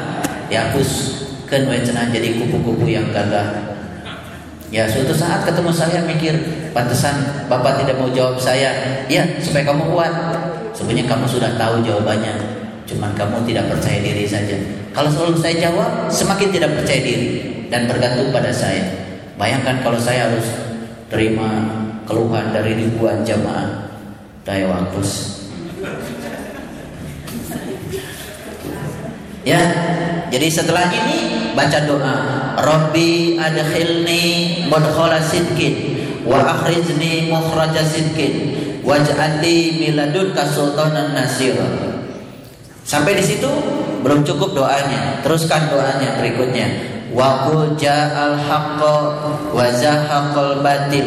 [1.52, 3.46] kan cenah jadi kupu-kupu yang gagah.
[4.72, 6.32] Ya suatu saat ketemu saya mikir
[6.72, 8.72] pantesan bapak tidak mau jawab saya.
[9.06, 10.12] Ya supaya kamu kuat.
[10.74, 12.32] Sebenarnya kamu sudah tahu jawabannya.
[12.88, 14.56] Cuman kamu tidak percaya diri saja.
[14.96, 17.28] Kalau selalu saya jawab, semakin tidak percaya diri
[17.68, 18.82] dan bergantung pada saya.
[19.36, 20.48] Bayangkan kalau saya harus
[21.12, 21.68] terima
[22.08, 23.92] keluhan dari ribuan jamaah
[24.48, 25.41] daya wampus.
[29.42, 29.58] Ya,
[30.30, 32.16] jadi setelah ini baca doa,
[32.62, 34.22] Rabbi adkhilni
[34.70, 38.54] mudkhala sidqin wa akhrizni mukhraja sidqin
[38.86, 41.18] waj'al li miladunka sultanan.
[42.82, 43.50] Sampai di situ
[44.02, 45.22] belum cukup doanya.
[45.22, 46.66] Teruskan doanya berikutnya.
[47.14, 48.96] Wa qul ja'al haqqo
[49.54, 51.06] wa zahaqal batil.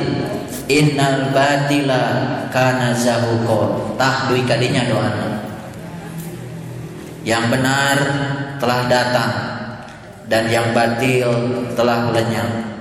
[0.66, 2.04] Innal batila
[2.50, 3.96] kana zahuqa.
[4.00, 5.35] Tahdui kadinya doanya.
[7.26, 7.98] Yang benar
[8.62, 9.32] telah datang
[10.30, 11.30] dan yang batil
[11.74, 12.78] telah lenyap.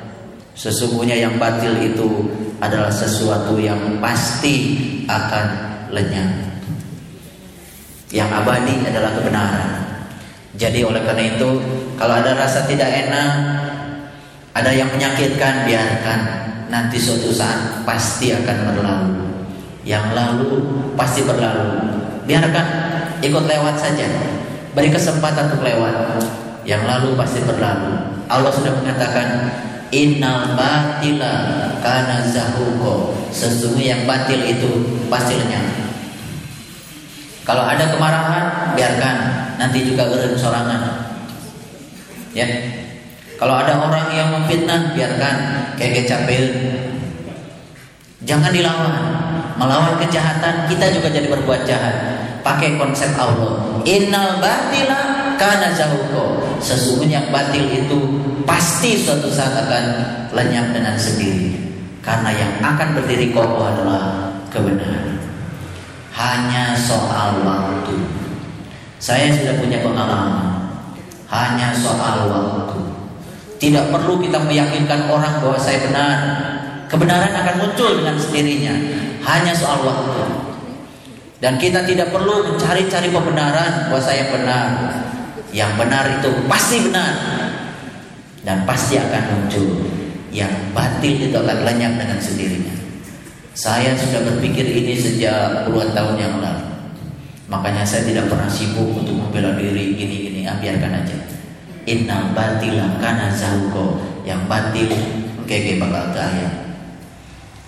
[0.54, 2.28] Sesungguhnya yang batil itu
[2.60, 4.78] adalah sesuatu yang pasti
[5.08, 5.46] akan
[5.90, 6.30] lenyap.
[8.14, 9.70] Yang abadi adalah kebenaran.
[10.54, 11.50] Jadi oleh karena itu,
[11.98, 13.30] kalau ada rasa tidak enak,
[14.54, 16.20] ada yang menyakitkan, biarkan.
[16.70, 19.14] Nanti suatu saat pasti akan berlalu.
[19.82, 20.50] Yang lalu
[20.94, 21.74] pasti berlalu.
[22.24, 22.66] Biarkan
[23.18, 24.33] ikut lewat saja.
[24.74, 26.20] Beri kesempatan untuk lewat.
[26.66, 27.94] Yang lalu pasti berlalu.
[28.26, 29.52] Allah sudah mengatakan
[29.94, 31.36] Innal batila
[31.84, 34.70] kana zahuko Sesungguhnya yang batil itu
[35.12, 35.84] pasti lenyap
[37.44, 39.16] kalau ada kemarahan, biarkan.
[39.60, 41.12] Nanti juga geren sorangan.
[42.32, 42.48] Ya.
[43.36, 45.36] Kalau ada orang yang memfitnah, biarkan.
[45.76, 46.44] Kayak capek.
[48.24, 48.96] Jangan dilawan.
[49.60, 52.23] Melawan kejahatan, kita juga jadi berbuat jahat.
[52.44, 53.80] Pakai konsep Allah.
[53.88, 56.44] Innal batila kana zahuko.
[56.60, 57.98] Sesungguhnya batil itu
[58.44, 59.84] pasti suatu saat akan
[60.36, 61.56] lenyap dengan sendiri.
[62.04, 65.14] Karena yang akan berdiri kokoh adalah kebenaran
[66.14, 67.98] hanya soal waktu.
[69.02, 70.62] Saya sudah punya pengalaman.
[71.26, 72.80] Hanya soal waktu.
[73.58, 76.18] Tidak perlu kita meyakinkan orang bahwa saya benar.
[76.86, 78.74] Kebenaran akan muncul dengan sendirinya.
[79.26, 80.33] Hanya soal waktu.
[81.44, 84.96] Dan kita tidak perlu mencari-cari pembenaran bahwa saya benar.
[85.52, 87.12] Yang benar itu pasti benar.
[88.40, 89.84] Dan pasti akan muncul.
[90.32, 92.72] Yang batil itu akan lenyap dengan sendirinya.
[93.52, 96.64] Saya sudah berpikir ini sejak puluhan tahun yang lalu.
[97.52, 100.48] Makanya saya tidak pernah sibuk untuk membela diri gini-gini.
[100.48, 101.28] Ah, biarkan aja.
[101.84, 104.00] Inna batila kana zahuko.
[104.24, 104.88] Yang batil
[105.44, 106.48] keke bakal kaya.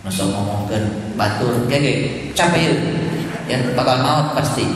[0.01, 3.05] Masa ngomongkan batur keke capek
[3.47, 4.67] ya bakal maut pasti.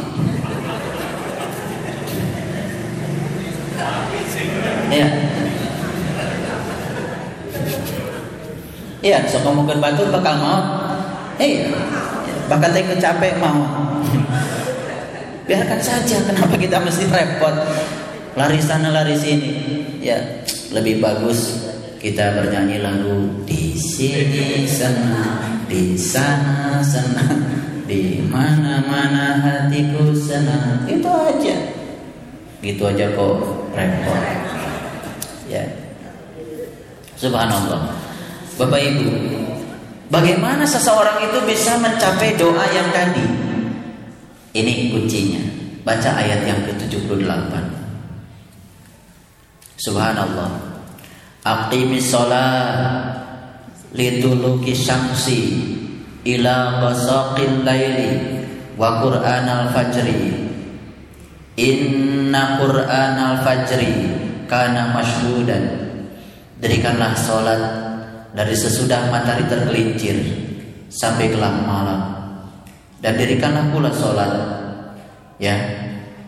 [4.90, 5.06] Ya.
[9.00, 10.66] Iya, so ngomongkan batur bakal maut
[11.40, 11.72] Iya.
[12.50, 13.62] Bahkan saya kecapek mau.
[15.46, 16.16] Biarkan saja.
[16.26, 17.54] Kenapa kita mesti repot?
[18.34, 19.52] Lari sana lari sini.
[20.02, 20.40] Ya
[20.70, 21.66] lebih bagus
[21.98, 27.59] kita bernyanyi lagu di sini senang, di sana senang,
[27.90, 30.86] di mana-mana hatiku senang.
[30.86, 31.56] Itu aja.
[32.62, 33.34] Gitu aja kok
[33.74, 34.22] repot.
[35.50, 35.66] Ya.
[37.18, 37.90] Subhanallah.
[38.54, 39.08] Bapak Ibu,
[40.10, 43.22] Bagaimana seseorang itu bisa mencapai doa yang tadi?
[44.58, 45.38] Ini kuncinya.
[45.86, 47.54] Baca ayat yang ke-78.
[49.78, 50.50] Subhanallah.
[51.46, 53.22] Aqimis sholat
[53.94, 55.40] lituluki syamsi
[56.24, 58.44] ila basaqil laili
[58.76, 60.48] wa qur'an al-fajri
[61.56, 63.92] inna qur'an al-fajri
[64.44, 65.80] kana mashhudan
[66.60, 67.60] Dirikanlah sholat
[68.36, 70.20] dari sesudah matahari tergelincir
[70.92, 72.00] sampai gelap malam.
[73.00, 74.28] Dan dirikanlah pula sholat
[75.40, 75.56] ya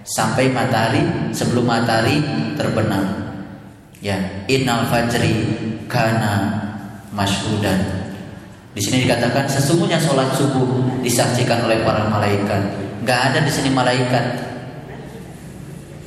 [0.09, 1.05] sampai matahari
[1.36, 2.24] sebelum matahari
[2.57, 3.28] terbenam.
[4.01, 4.16] Ya
[4.49, 5.36] innal fajri
[5.84, 6.64] kana
[7.12, 8.01] masyhudan
[8.73, 12.62] di sini dikatakan sesungguhnya sholat subuh disaksikan oleh para malaikat
[13.05, 14.25] nggak ada di sini malaikat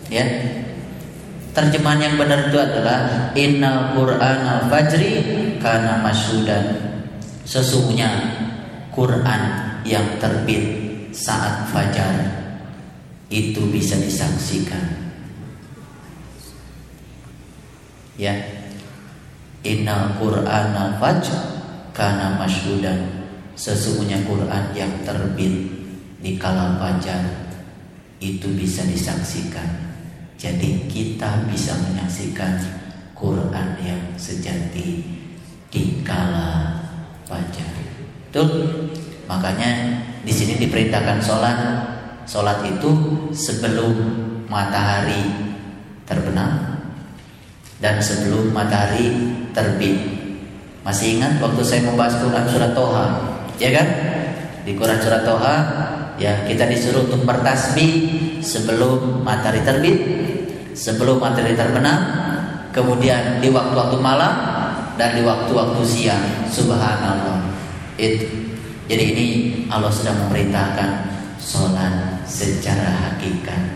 [0.09, 0.25] ya
[1.53, 5.21] terjemahan yang benar itu adalah innal quran al fajri
[5.61, 6.95] kana masyhudan
[7.45, 8.09] sesungguhnya
[8.95, 9.41] Quran
[9.83, 10.63] yang terbit
[11.11, 12.45] saat fajar
[13.27, 15.11] itu bisa disaksikan.
[18.15, 18.35] Ya.
[19.65, 21.54] Innal Qur'an al-fajr
[21.95, 23.23] kana masyhudan.
[23.55, 25.55] Sesungguhnya Quran yang terbit
[26.19, 27.23] di kala fajar
[28.19, 29.95] itu bisa disaksikan.
[30.35, 32.59] Jadi kita bisa menyaksikan
[33.15, 34.99] Quran yang sejati
[35.71, 36.83] di kala
[37.23, 37.71] fajar.
[38.35, 38.51] Tuh
[39.25, 41.57] Makanya di sini diperintahkan sholat.
[42.25, 42.89] Sholat itu
[43.29, 43.93] sebelum
[44.49, 45.21] matahari
[46.09, 46.81] terbenam
[47.77, 49.13] dan sebelum matahari
[49.53, 50.14] terbit.
[50.85, 53.05] Masih ingat waktu saya membahas Quran surat Toha,
[53.57, 53.87] ya kan?
[54.61, 55.55] Di Quran surat Toha,
[56.21, 57.93] ya kita disuruh untuk bertasbih
[58.45, 59.97] sebelum matahari terbit,
[60.77, 61.99] sebelum matahari terbenam,
[62.69, 64.33] kemudian di waktu-waktu malam
[64.93, 66.21] dan di waktu-waktu siang.
[66.53, 67.49] Subhanallah.
[67.97, 68.29] Itu
[68.85, 69.27] jadi ini
[69.73, 70.89] Allah sedang memerintahkan
[71.41, 73.73] sholat secara hakikat.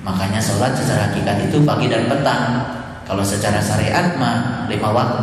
[0.00, 2.64] Makanya sholat secara hakikat itu pagi dan petang.
[3.04, 5.20] Kalau secara syariat mah lima waktu,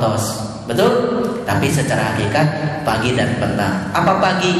[0.69, 0.91] betul?
[1.49, 2.47] Tapi secara hakikat
[2.85, 3.89] pagi dan petang.
[3.89, 4.53] Apa pagi?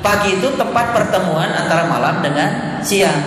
[0.00, 3.20] Pagi itu tempat pertemuan antara malam dengan siang.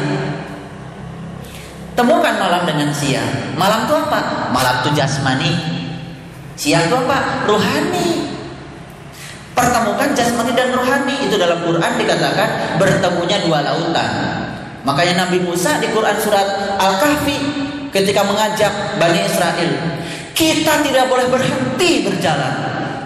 [1.94, 3.54] Temukan malam dengan siang.
[3.54, 4.50] Malam itu apa?
[4.50, 5.54] Malam itu jasmani.
[6.58, 7.46] Siang itu apa?
[7.46, 8.34] Ruhani.
[9.54, 14.10] Pertemukan jasmani dan rohani itu dalam Quran dikatakan bertemunya dua lautan.
[14.82, 17.38] Makanya Nabi Musa di Quran surat Al-Kahfi
[17.94, 20.02] ketika mengajak Bani Israel,
[20.34, 22.56] kita tidak boleh berhenti berjalan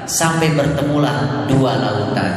[0.08, 2.34] sampai bertemulah dua lautan.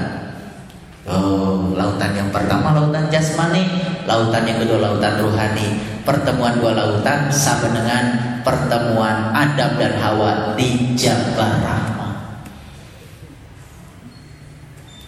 [1.11, 3.67] Oh, lautan yang pertama lautan jasmani,
[4.07, 5.79] lautan yang kedua lautan rohani.
[6.03, 11.63] Pertemuan dua lautan sama dengan pertemuan Adam dan Hawa di Jabal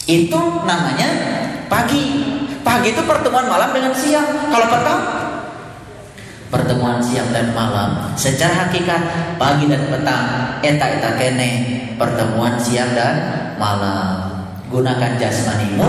[0.06, 1.08] Itu namanya
[1.70, 2.30] pagi.
[2.62, 4.26] Pagi itu pertemuan malam dengan siang.
[4.50, 5.21] Kalau petang
[6.52, 8.12] pertemuan siang dan malam.
[8.12, 9.00] Secara hakikat
[9.40, 10.24] pagi dan petang
[10.60, 11.50] eta eta kene
[11.96, 13.16] pertemuan siang dan
[13.56, 14.44] malam.
[14.68, 15.88] Gunakan jasmanimu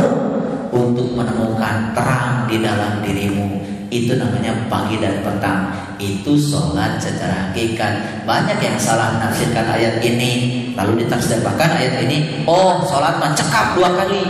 [0.71, 3.59] untuk menemukan terang di dalam dirimu.
[3.91, 5.69] Itu namanya pagi dan petang.
[5.99, 8.25] Itu sholat secara hakikat.
[8.25, 10.63] Banyak yang salah menafsirkan ayat ini.
[10.73, 14.23] Lalu ditafsirkan ayat ini oh sholat mencekap dua kali.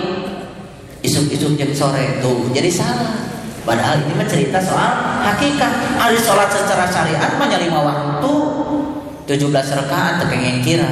[1.05, 2.19] Isuk-isuk jam sore.
[2.19, 3.32] Tuh jadi salah
[3.63, 5.99] padahal ini mencerita soal hakikat.
[5.99, 8.31] Hari sholat secara syariat hanya lima waktu
[9.27, 10.91] 17 rakaat tekengeng kira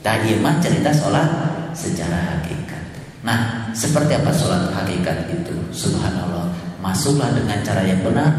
[0.00, 1.28] tadi mah cerita sholat
[1.76, 2.82] secara hakikat.
[3.22, 5.54] Nah seperti apa sholat hakikat itu?
[5.70, 6.48] Subhanallah.
[6.80, 8.32] Masuklah dengan cara yang benar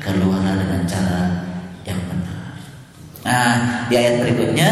[0.00, 1.44] keluarlah dengan cara
[1.84, 2.56] yang benar.
[3.28, 3.52] Nah
[3.92, 4.70] di ayat berikutnya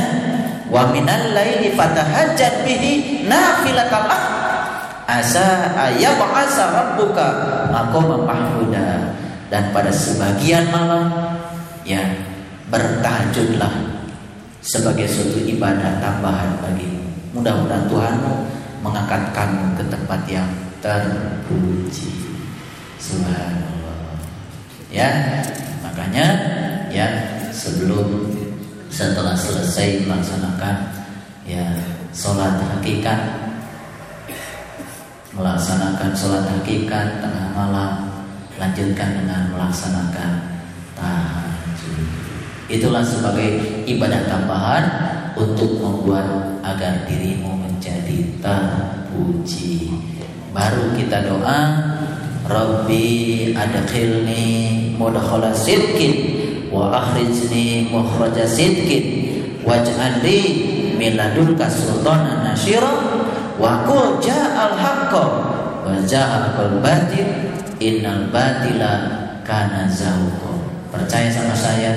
[0.73, 3.25] wa minal laili fatahajjat bihi
[5.09, 7.27] nafilatan lak asa rabbuka
[7.73, 9.17] maqama mahmuda
[9.49, 11.09] dan pada sebagian malam
[11.89, 12.05] ya
[12.69, 13.73] bertahajudlah
[14.61, 17.01] sebagai suatu ibadah tambahan bagi
[17.33, 18.35] mudah-mudahan Tuhanmu
[18.85, 20.49] mengangkat kamu ke tempat yang
[20.85, 22.13] terpuji.
[23.01, 24.21] Subhanallah.
[24.93, 25.41] Ya
[25.81, 26.27] makanya
[26.93, 27.09] ya
[27.49, 28.29] sebelum
[28.93, 30.77] setelah selesai melaksanakan
[31.49, 31.65] ya
[32.13, 33.48] sholat hakikat
[35.37, 37.93] melaksanakan sholat hakikat tengah malam
[38.57, 40.31] lanjutkan dengan melaksanakan
[40.97, 42.07] tahajud.
[42.69, 44.85] Itulah sebagai ibadah tambahan
[45.37, 49.95] untuk membuat agar dirimu menjadi terpuji.
[50.53, 51.61] Baru kita doa
[52.49, 56.13] Rabbi adkhilni mudkhala sidqin
[56.73, 59.05] wa akhrijni mukhraja sidqin
[59.65, 60.41] waj'al li
[60.97, 63.18] min ladunka sultanan nasyira
[63.59, 65.25] wa qul ja'al haqqo
[65.85, 67.29] wa ja'al batil
[67.83, 68.93] innal batila
[69.43, 70.55] kana zauqa
[70.95, 71.93] percaya sama saya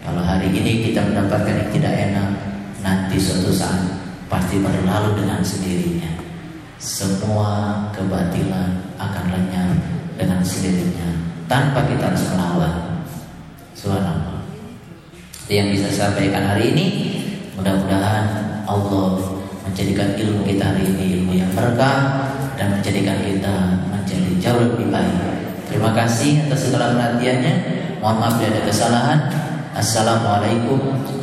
[0.00, 2.28] kalau hari ini kita mendapatkan yang tidak enak
[2.84, 6.12] nanti suatu saat pasti berlalu dengan sendirinya.
[6.76, 9.78] Semua kebatilan akan lenyap
[10.20, 11.08] dengan sendirinya
[11.48, 12.74] tanpa kita harus melawan.
[15.44, 16.86] Itu yang bisa saya sampaikan hari ini.
[17.56, 18.26] Mudah-mudahan
[18.68, 19.33] Allah
[19.64, 23.56] menjadikan ilmu kita hari ini ilmu yang berkah dan menjadikan kita
[23.88, 25.16] menjadi jauh lebih baik.
[25.66, 27.54] Terima kasih atas segala perhatiannya.
[27.98, 29.20] Mohon maaf bila ada kesalahan.
[29.74, 30.78] Assalamualaikum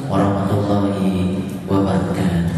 [0.09, 1.39] warahmatullahi
[1.69, 2.50] wabarakatuh.